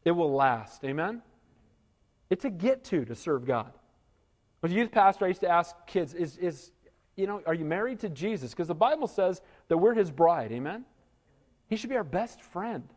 [0.05, 0.82] it will last.
[0.84, 1.22] Amen?
[2.30, 3.72] It's a get to to serve God.
[4.62, 6.72] As a youth pastor, I used to ask kids, is, is
[7.16, 8.51] you know, are you married to Jesus?
[8.53, 10.51] Because the Bible says that we're his bride.
[10.51, 10.86] Amen?
[11.68, 12.88] He should be our best friend.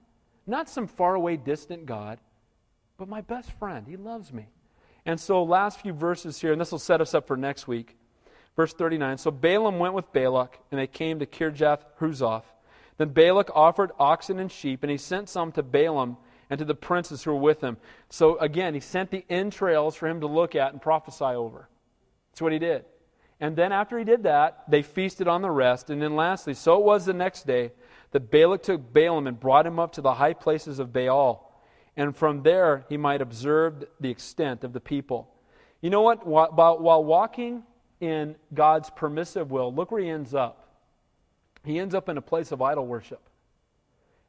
[0.45, 2.19] Not some faraway, distant God,
[2.97, 3.85] but my best friend.
[3.85, 4.47] He loves me.
[5.05, 7.97] And so, last few verses here, and this will set us up for next week.
[8.57, 12.43] Verse 39 So Balaam went with Balak, and they came to Kirjath Huzoth.
[12.97, 16.17] Then Balak offered oxen and sheep, and he sent some to Balaam
[16.49, 17.77] and to the princes who were with him.
[18.09, 21.69] So again, he sent the entrails for him to look at and prophesy over.
[22.31, 22.85] That's what he did.
[23.39, 25.91] And then after he did that, they feasted on the rest.
[25.91, 27.71] And then lastly, so it was the next day
[28.11, 31.61] that Balak took Balaam and brought him up to the high places of Baal.
[31.95, 35.29] And from there he might observe the extent of the people.
[35.81, 36.25] You know what?
[36.25, 37.63] While walking
[37.99, 40.67] in God's permissive will, look where he ends up.
[41.63, 43.21] He ends up in a place of idol worship.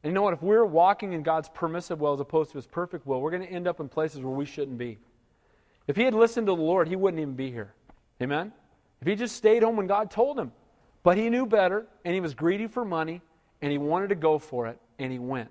[0.03, 0.35] And you know what?
[0.35, 3.47] If we're walking in God's permissive will as opposed to his perfect will, we're going
[3.47, 4.99] to end up in places where we shouldn't be.
[5.87, 7.75] If he had listened to the Lord, he wouldn't even be here.
[8.23, 8.53] Amen?
[9.01, 10.53] If he just stayed home when God told him.
[11.03, 13.23] But he knew better, and he was greedy for money,
[13.63, 15.51] and he wanted to go for it, and he went.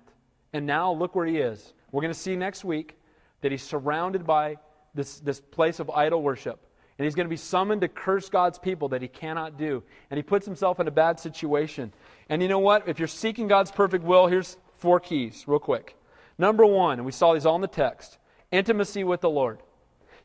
[0.52, 1.72] And now look where he is.
[1.90, 2.96] We're going to see next week
[3.40, 4.56] that he's surrounded by
[4.94, 6.60] this, this place of idol worship.
[6.98, 9.84] And he's going to be summoned to curse God's people that he cannot do.
[10.10, 11.92] And he puts himself in a bad situation.
[12.28, 12.88] And you know what?
[12.88, 15.96] If you're seeking God's perfect will, here's four keys, real quick.
[16.38, 18.18] Number one, and we saw these all in the text
[18.50, 19.58] intimacy with the Lord.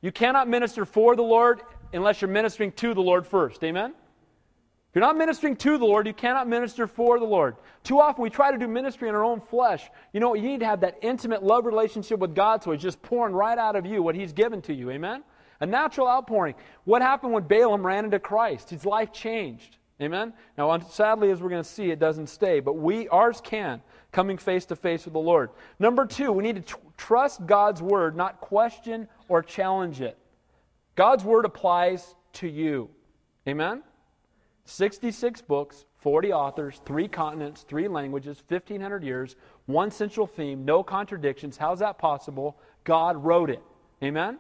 [0.02, 1.62] You cannot minister for the Lord
[1.92, 3.64] unless you're ministering to the Lord first.
[3.64, 3.92] Amen?
[3.92, 7.56] If you're not ministering to the Lord, you cannot minister for the Lord.
[7.84, 9.90] Too often we try to do ministry in our own flesh.
[10.14, 10.40] You know, what?
[10.40, 13.58] you need to have that intimate love relationship with God so He's just pouring right
[13.58, 14.92] out of you what He's given to you.
[14.92, 15.24] Amen?
[15.64, 16.56] A natural outpouring.
[16.84, 18.70] What happened when Balaam ran into Christ?
[18.70, 19.78] His life changed.
[20.02, 20.34] Amen?
[20.58, 24.38] Now, sadly, as we're going to see, it doesn't stay, but we, ours can, coming
[24.38, 25.52] face to face with the Lord.
[25.80, 30.18] Number two, we need to tr- trust God's word, not question or challenge it.
[30.96, 32.90] God's word applies to you.
[33.48, 33.84] Amen?
[34.66, 39.38] 66 books, 40 authors, three continents, three languages, 1,500 years,
[39.68, 41.56] one central theme, no contradictions.
[41.56, 42.58] How's that possible?
[42.84, 43.64] God wrote it.
[44.04, 44.40] Amen?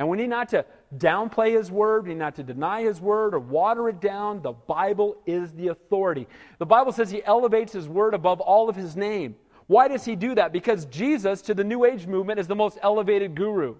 [0.00, 0.64] And we need not to
[0.96, 4.40] downplay His Word, we need not to deny His Word or water it down.
[4.40, 6.26] The Bible is the authority.
[6.58, 9.36] The Bible says He elevates His Word above all of His name.
[9.66, 10.54] Why does He do that?
[10.54, 13.76] Because Jesus, to the New Age movement, is the most elevated guru.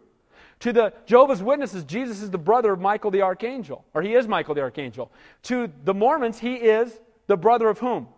[0.58, 4.28] To the Jehovah's Witnesses, Jesus is the brother of Michael the Archangel, or he is
[4.28, 5.10] Michael the Archangel.
[5.44, 8.08] To the Mormons, he is the brother of whom?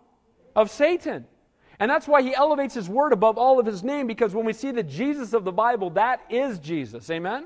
[0.57, 1.25] Of Satan.
[1.79, 4.51] And that's why he elevates his word above all of his name, because when we
[4.51, 7.09] see the Jesus of the Bible, that is Jesus.
[7.09, 7.45] Amen?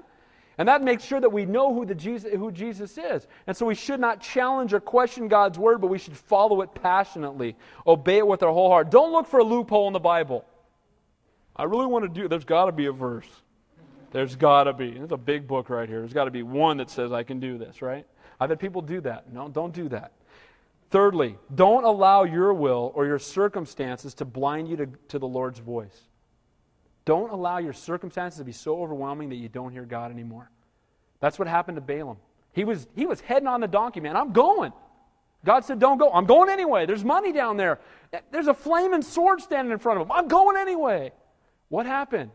[0.57, 3.27] And that makes sure that we know who, the Jesus, who Jesus is.
[3.45, 6.73] And so we should not challenge or question God's word, but we should follow it
[6.73, 7.55] passionately,
[7.85, 8.89] obey it with our whole heart.
[8.89, 10.45] Don't look for a loophole in the Bible.
[11.55, 13.29] I really want to do There's got to be a verse.
[14.11, 14.91] There's got to be.
[14.91, 15.99] There's a big book right here.
[15.99, 18.05] There's got to be one that says I can do this, right?
[18.39, 19.31] I've had people do that.
[19.31, 20.13] No, don't do that.
[20.89, 25.59] Thirdly, don't allow your will or your circumstances to blind you to, to the Lord's
[25.59, 26.06] voice.
[27.07, 30.51] Don't allow your circumstances to be so overwhelming that you don't hear God anymore.
[31.21, 32.17] That's what happened to Balaam.
[32.51, 34.17] He was, he was heading on the donkey, man.
[34.17, 34.73] I'm going.
[35.45, 36.11] God said, Don't go.
[36.11, 36.85] I'm going anyway.
[36.85, 37.79] There's money down there.
[38.29, 40.11] There's a flaming sword standing in front of him.
[40.11, 41.13] I'm going anyway.
[41.69, 42.29] What happened?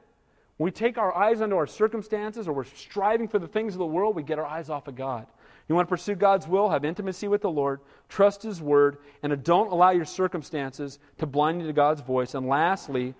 [0.56, 3.78] When we take our eyes onto our circumstances or we're striving for the things of
[3.78, 5.26] the world, we get our eyes off of God.
[5.68, 9.44] You want to pursue God's will, have intimacy with the Lord, trust His word, and
[9.44, 12.34] don't allow your circumstances to blind you to God's voice.
[12.34, 13.14] And lastly,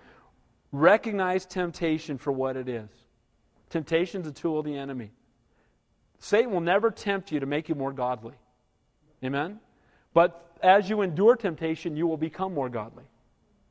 [0.72, 2.88] Recognize temptation for what it is.
[3.68, 5.10] Temptation is a tool of the enemy.
[6.18, 8.34] Satan will never tempt you to make you more godly.
[9.22, 9.60] Amen?
[10.14, 13.04] But as you endure temptation, you will become more godly.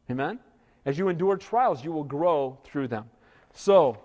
[0.09, 0.39] Amen?
[0.85, 3.09] As you endure trials, you will grow through them.
[3.53, 3.97] So,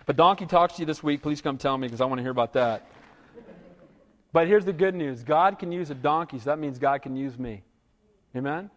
[0.00, 2.18] if a donkey talks to you this week, please come tell me because I want
[2.18, 2.86] to hear about that.
[4.32, 7.16] But here's the good news God can use a donkey, so that means God can
[7.16, 7.62] use me.
[8.34, 8.70] Amen?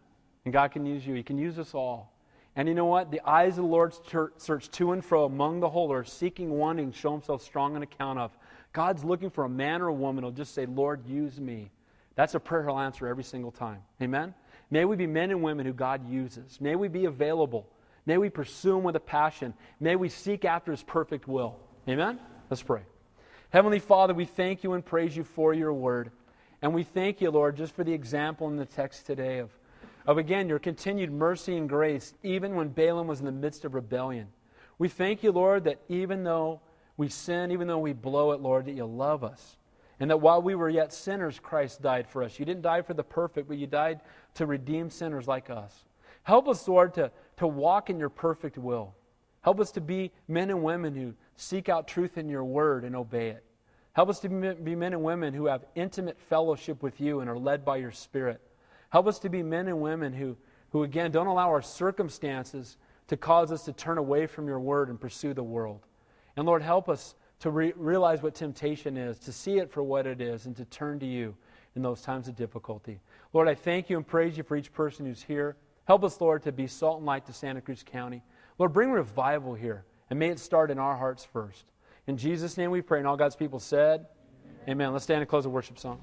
[0.43, 1.16] And God can use you.
[1.16, 2.14] He can use us all.
[2.56, 3.12] And you know what?
[3.12, 3.93] The eyes of the Lord
[4.38, 7.84] search to and fro among the whole earth, seeking, wanting to show himself strong on
[7.84, 8.32] account of.
[8.72, 11.72] God's looking for a man or a woman who'll just say, Lord, use me.
[12.16, 13.80] That's a prayer he'll answer every single time.
[14.01, 14.34] Amen?
[14.72, 16.60] May we be men and women who God uses.
[16.62, 17.68] May we be available.
[18.06, 19.53] May we pursue him with a passion.
[19.80, 21.58] May we seek after his perfect will.
[21.89, 22.20] Amen?
[22.49, 22.84] Let's pray.
[23.49, 26.12] Heavenly Father, we thank you and praise you for your word.
[26.62, 29.51] And we thank you, Lord, just for the example in the text today of
[30.06, 33.74] of again your continued mercy and grace, even when Balaam was in the midst of
[33.74, 34.28] rebellion.
[34.78, 36.62] We thank you, Lord, that even though
[36.97, 39.58] we sin, even though we blow it, Lord, that you love us.
[39.99, 42.38] And that while we were yet sinners, Christ died for us.
[42.38, 44.01] You didn't die for the perfect, but you died
[44.36, 45.86] to redeem sinners like us.
[46.24, 48.93] Help us, Lord, to, to walk in your perfect will.
[49.41, 52.95] Help us to be men and women who seek out truth in your word and
[52.95, 53.43] obey it.
[53.93, 57.38] Help us to be men and women who have intimate fellowship with you and are
[57.38, 58.41] led by your Spirit.
[58.95, 60.37] Help us to be men and women who,
[60.69, 62.77] who again, don't allow our circumstances
[63.09, 65.81] to cause us to turn away from your word and pursue the world.
[66.37, 70.07] And Lord, help us to re- realize what temptation is, to see it for what
[70.07, 71.35] it is, and to turn to you
[71.75, 73.01] in those times of difficulty.
[73.33, 75.57] Lord, I thank you and praise you for each person who's here.
[75.83, 78.23] Help us, Lord, to be salt and light to Santa Cruz County.
[78.59, 81.65] Lord, bring revival here, and may it start in our hearts first.
[82.07, 84.05] In Jesus' name we pray, and all God's people said,
[84.45, 84.69] Amen.
[84.69, 84.93] Amen.
[84.93, 85.99] Let's stand and close the worship song.